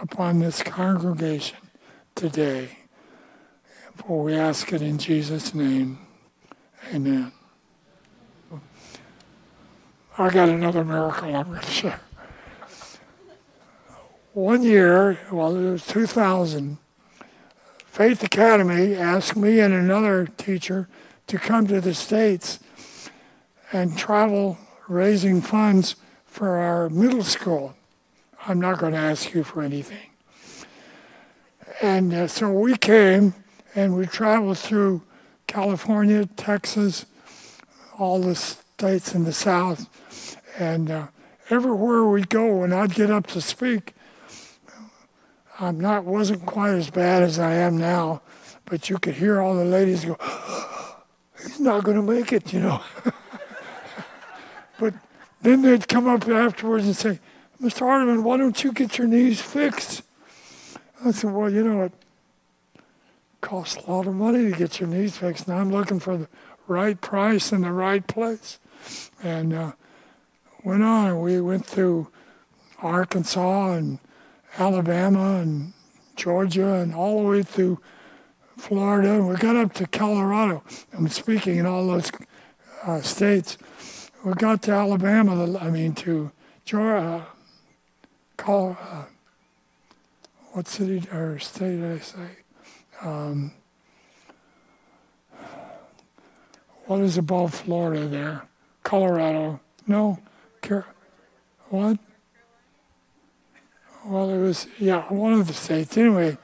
upon 0.00 0.38
this 0.38 0.62
congregation 0.62 1.58
today. 2.14 2.78
For 3.96 4.22
we 4.22 4.34
ask 4.34 4.72
it 4.72 4.82
in 4.82 4.98
Jesus' 4.98 5.54
name. 5.54 5.98
Amen. 6.94 7.32
I 10.18 10.30
got 10.30 10.48
another 10.48 10.84
miracle 10.84 11.34
I'm 11.34 11.48
going 11.48 11.60
to 11.60 11.66
share. 11.66 12.00
One 14.32 14.62
year, 14.62 15.18
well, 15.30 15.56
it 15.56 15.70
was 15.72 15.86
2000, 15.86 16.78
Faith 17.86 18.22
Academy 18.22 18.94
asked 18.94 19.36
me 19.36 19.60
and 19.60 19.72
another 19.72 20.26
teacher 20.26 20.88
to 21.26 21.38
come 21.38 21.66
to 21.66 21.80
the 21.80 21.94
States 21.94 22.60
and 23.72 23.96
travel 23.96 24.58
raising 24.88 25.40
funds 25.40 25.96
for 26.24 26.56
our 26.56 26.88
middle 26.88 27.24
school. 27.24 27.74
I'm 28.46 28.60
not 28.60 28.78
going 28.78 28.92
to 28.92 28.98
ask 28.98 29.34
you 29.34 29.42
for 29.42 29.62
anything. 29.62 30.10
And 31.82 32.14
uh, 32.14 32.26
so 32.28 32.52
we 32.52 32.76
came 32.76 33.34
and 33.74 33.96
we 33.96 34.06
traveled 34.06 34.58
through 34.58 35.02
California, 35.46 36.26
Texas, 36.36 37.06
all 37.98 38.20
the 38.20 38.34
states 38.34 39.14
in 39.14 39.24
the 39.24 39.32
South. 39.32 39.88
And 40.58 40.90
uh, 40.90 41.06
everywhere 41.50 42.04
we'd 42.04 42.28
go, 42.28 42.56
when 42.58 42.72
I'd 42.72 42.94
get 42.94 43.10
up 43.10 43.26
to 43.28 43.40
speak, 43.40 43.94
I'm 45.58 45.80
not 45.80 46.04
wasn't 46.04 46.44
quite 46.44 46.74
as 46.74 46.90
bad 46.90 47.22
as 47.22 47.38
I 47.38 47.54
am 47.54 47.78
now, 47.78 48.20
but 48.66 48.90
you 48.90 48.98
could 48.98 49.14
hear 49.14 49.40
all 49.40 49.54
the 49.54 49.64
ladies 49.64 50.04
go, 50.04 50.18
"He's 51.42 51.60
not 51.60 51.82
going 51.82 51.96
to 51.96 52.02
make 52.02 52.30
it," 52.32 52.52
you 52.52 52.60
know. 52.60 52.82
then 55.42 55.62
they'd 55.62 55.88
come 55.88 56.08
up 56.08 56.28
afterwards 56.28 56.86
and 56.86 56.96
say, 56.96 57.20
"Mr. 57.60 57.80
Hardeman, 57.80 58.22
why 58.22 58.36
don't 58.36 58.62
you 58.62 58.72
get 58.72 58.98
your 58.98 59.06
knees 59.06 59.40
fixed?" 59.40 60.02
I 61.04 61.10
said, 61.10 61.32
"Well, 61.32 61.50
you 61.50 61.62
know, 61.62 61.82
it 61.82 61.92
costs 63.40 63.76
a 63.76 63.90
lot 63.90 64.06
of 64.06 64.14
money 64.14 64.50
to 64.50 64.56
get 64.56 64.80
your 64.80 64.88
knees 64.88 65.16
fixed, 65.16 65.46
and 65.46 65.56
I'm 65.56 65.70
looking 65.70 66.00
for 66.00 66.16
the 66.16 66.28
right 66.66 67.00
price 67.00 67.52
in 67.52 67.62
the 67.62 67.72
right 67.72 68.06
place." 68.06 68.58
And 69.22 69.52
uh, 69.52 69.72
went 70.64 70.82
on. 70.82 71.20
We 71.20 71.40
went 71.40 71.64
through 71.64 72.08
Arkansas 72.82 73.72
and 73.72 73.98
Alabama 74.58 75.36
and 75.36 75.72
Georgia 76.16 76.74
and 76.74 76.94
all 76.94 77.22
the 77.22 77.28
way 77.28 77.42
through 77.42 77.80
Florida. 78.56 79.12
And 79.14 79.28
we 79.28 79.36
got 79.36 79.56
up 79.56 79.74
to 79.74 79.86
Colorado. 79.86 80.62
I'm 80.92 81.08
speaking 81.08 81.56
in 81.58 81.66
all 81.66 81.86
those 81.86 82.10
uh, 82.84 83.00
states. 83.00 83.58
We 84.26 84.34
got 84.34 84.60
to 84.62 84.72
Alabama, 84.72 85.56
I 85.60 85.70
mean, 85.70 85.94
to 85.94 86.32
Georgia, 86.64 87.24
Colorado, 88.36 88.80
uh, 88.82 89.04
what 90.50 90.66
city 90.66 91.08
or 91.12 91.38
state 91.38 91.80
did 91.80 91.92
I 91.92 91.98
say? 92.00 92.26
Um, 93.02 93.52
what 96.86 97.02
is 97.02 97.16
above 97.16 97.54
Florida 97.54 98.08
there? 98.08 98.48
Colorado. 98.82 99.60
No, 99.86 100.18
Car- 100.60 100.86
what? 101.68 101.96
well, 104.04 104.28
it 104.30 104.38
was 104.38 104.66
yeah, 104.80 105.02
one 105.02 105.34
of 105.34 105.46
the 105.46 105.54
states. 105.54 105.96
Anyway, 105.96 106.36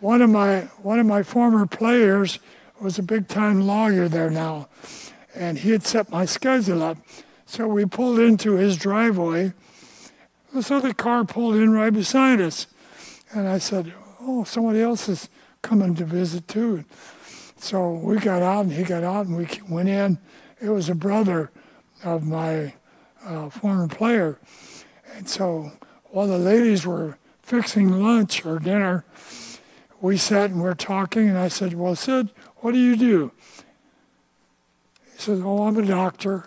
one 0.00 0.22
of 0.22 0.30
my 0.30 0.60
one 0.80 0.98
of 0.98 1.04
my 1.04 1.22
former 1.22 1.66
players 1.66 2.38
was 2.80 2.98
a 2.98 3.02
big 3.02 3.28
time 3.28 3.66
lawyer 3.66 4.08
there 4.08 4.30
now, 4.30 4.70
and 5.40 5.58
he 5.58 5.70
had 5.70 5.82
set 5.82 6.10
my 6.10 6.26
schedule 6.26 6.82
up. 6.82 6.98
So 7.46 7.66
we 7.66 7.86
pulled 7.86 8.18
into 8.18 8.52
his 8.52 8.76
driveway. 8.76 9.54
This 10.52 10.70
other 10.70 10.92
car 10.92 11.24
pulled 11.24 11.56
in 11.56 11.72
right 11.72 11.92
beside 11.92 12.40
us, 12.40 12.66
and 13.32 13.48
I 13.48 13.58
said, 13.58 13.92
"Oh, 14.20 14.44
somebody 14.44 14.80
else 14.80 15.08
is 15.08 15.28
coming 15.62 15.94
to 15.94 16.04
visit 16.04 16.46
too." 16.46 16.84
So 17.56 17.92
we 17.92 18.18
got 18.18 18.42
out, 18.42 18.66
and 18.66 18.72
he 18.72 18.84
got 18.84 19.02
out, 19.02 19.26
and 19.26 19.36
we 19.36 19.48
went 19.68 19.88
in. 19.88 20.18
It 20.60 20.68
was 20.68 20.88
a 20.88 20.94
brother 20.94 21.50
of 22.04 22.22
my 22.22 22.74
uh, 23.24 23.48
former 23.48 23.88
player, 23.88 24.38
and 25.14 25.28
so 25.28 25.72
while 26.10 26.26
the 26.26 26.38
ladies 26.38 26.86
were 26.86 27.16
fixing 27.42 28.02
lunch 28.02 28.44
or 28.44 28.58
dinner, 28.58 29.04
we 30.00 30.16
sat 30.16 30.50
and 30.50 30.62
we 30.62 30.68
are 30.68 30.74
talking, 30.74 31.28
and 31.28 31.38
I 31.38 31.48
said, 31.48 31.74
Well, 31.74 31.96
Sid, 31.96 32.30
what 32.58 32.72
do 32.72 32.78
you 32.78 32.96
do? 32.96 33.32
He 35.20 35.26
said, 35.26 35.42
Oh, 35.44 35.66
I'm 35.66 35.76
a 35.76 35.84
doctor. 35.84 36.46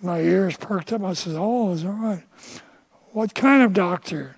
My 0.00 0.20
ears 0.20 0.56
perked 0.56 0.92
up. 0.92 1.02
I 1.02 1.14
said, 1.14 1.34
Oh, 1.36 1.72
is 1.72 1.82
that 1.82 1.90
right? 1.90 2.22
What 3.10 3.34
kind 3.34 3.64
of 3.64 3.72
doctor? 3.72 4.36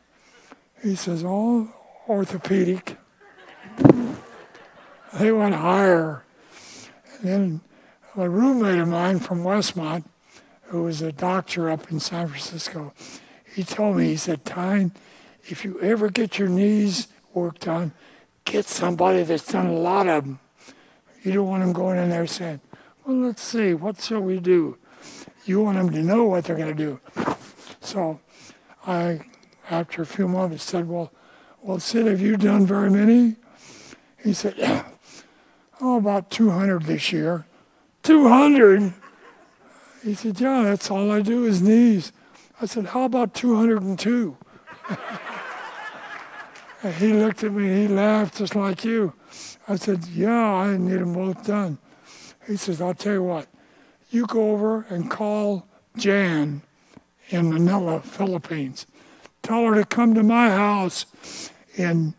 He 0.83 0.95
says, 0.95 1.23
Oh, 1.27 1.71
orthopedic. 2.09 2.97
they 5.13 5.31
went 5.31 5.57
higher. 5.57 6.25
And 7.21 7.29
then 7.29 7.61
a 8.17 8.31
roommate 8.31 8.79
of 8.79 8.89
mine 8.89 9.19
from 9.19 9.45
Westmont, 9.45 10.05
who 10.69 10.85
was 10.85 11.03
a 11.03 11.13
doctor 11.13 11.69
up 11.69 11.93
in 11.93 12.01
San 12.01 12.29
Francisco, 12.29 12.95
he 13.55 13.63
told 13.63 13.99
me, 13.99 14.07
he 14.07 14.17
said, 14.17 14.47
Tyne, 14.47 14.93
if 15.45 15.67
you 15.67 15.79
ever 15.83 16.09
get 16.09 16.39
your 16.39 16.49
knees 16.49 17.09
worked 17.35 17.69
on, 17.69 17.93
get 18.47 18.65
somebody 18.65 19.23
that's 19.23 19.47
done 19.53 19.67
a 19.67 19.73
lot 19.73 20.09
of 20.09 20.25
them. 20.25 20.41
You 21.23 21.33
don't 21.33 21.49
want 21.49 21.63
them 21.63 21.75
going 21.75 21.99
in 21.99 22.09
there 22.09 22.27
saying, 22.27 22.61
well, 23.05 23.17
let's 23.19 23.43
see, 23.43 23.75
what 23.75 24.01
shall 24.01 24.21
we 24.21 24.39
do? 24.39 24.79
You 25.45 25.63
want 25.63 25.77
them 25.77 25.91
to 25.91 26.03
know 26.03 26.25
what 26.25 26.45
they're 26.45 26.57
going 26.57 26.75
to 26.75 26.83
do. 26.83 27.01
So 27.81 28.21
I, 28.87 29.21
after 29.71 30.03
a 30.03 30.07
few 30.07 30.27
moments, 30.27 30.65
said, 30.65 30.89
well, 30.89 31.13
well, 31.61 31.79
Sid, 31.79 32.07
have 32.07 32.21
you 32.21 32.39
done 32.39 32.65
very 32.65 32.91
many? 32.91 33.37
He 34.23 34.33
said, 34.33 34.55
oh, 35.81 35.97
about 35.99 36.31
200 36.31 36.85
this 36.85 37.13
year. 37.13 37.45
200? 38.03 38.95
He 40.07 40.15
said, 40.15 40.41
Yeah, 40.41 40.63
that's 40.63 40.89
all 40.89 41.11
I 41.11 41.21
do 41.21 41.45
is 41.45 41.61
knees. 41.61 42.13
I 42.61 42.67
said, 42.67 42.87
How 42.87 43.03
about 43.03 43.35
202? 43.35 44.37
and 46.83 46.95
he 46.95 47.13
looked 47.13 47.43
at 47.43 47.53
me, 47.53 47.83
he 47.83 47.89
laughed 47.89 48.39
just 48.39 48.55
like 48.55 48.85
you. 48.85 49.15
I 49.67 49.77
said, 49.77 50.05
Yeah, 50.07 50.55
I 50.55 50.77
need 50.77 51.01
them 51.01 51.15
both 51.15 51.47
done. 51.47 51.79
He 52.47 52.57
says, 52.57 52.81
I'll 52.81 52.95
tell 52.95 53.15
you 53.15 53.23
what, 53.23 53.49
you 54.11 54.27
go 54.27 54.53
over 54.53 54.87
and 54.89 55.11
call 55.11 55.67
Jan 55.97 56.63
in 57.29 57.51
Manila, 57.51 58.01
Philippines. 58.01 58.87
Tell 59.43 59.65
her 59.65 59.75
to 59.75 59.85
come 59.85 60.15
to 60.15 60.23
my 60.23 60.51
house 60.51 61.51
in 61.77 62.15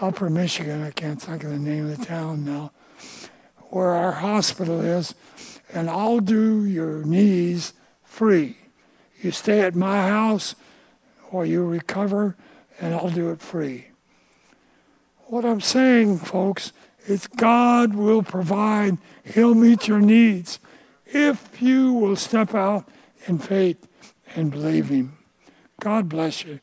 Upper 0.00 0.28
Michigan. 0.30 0.82
I 0.82 0.90
can't 0.90 1.20
think 1.20 1.44
of 1.44 1.50
the 1.50 1.58
name 1.58 1.90
of 1.90 1.98
the 1.98 2.04
town 2.04 2.44
now 2.44 2.72
where 3.70 3.90
our 3.90 4.12
hospital 4.12 4.80
is, 4.80 5.14
and 5.72 5.90
I'll 5.90 6.20
do 6.20 6.64
your 6.64 7.04
knees 7.04 7.74
free. 8.02 8.56
You 9.20 9.30
stay 9.30 9.60
at 9.60 9.74
my 9.74 10.08
house 10.08 10.54
or 11.30 11.44
you 11.44 11.64
recover, 11.64 12.36
and 12.80 12.94
I'll 12.94 13.10
do 13.10 13.30
it 13.30 13.40
free. 13.40 13.88
What 15.26 15.44
I'm 15.44 15.60
saying, 15.60 16.18
folks, 16.18 16.72
is 17.06 17.26
God 17.26 17.94
will 17.94 18.22
provide, 18.22 18.98
He'll 19.24 19.54
meet 19.54 19.88
your 19.88 20.00
needs 20.00 20.58
if 21.06 21.60
you 21.60 21.92
will 21.92 22.16
step 22.16 22.54
out 22.54 22.88
in 23.26 23.38
faith 23.38 23.86
and 24.34 24.50
believe 24.50 24.88
Him. 24.88 25.16
God 25.80 26.08
bless 26.08 26.44
you. 26.44 26.60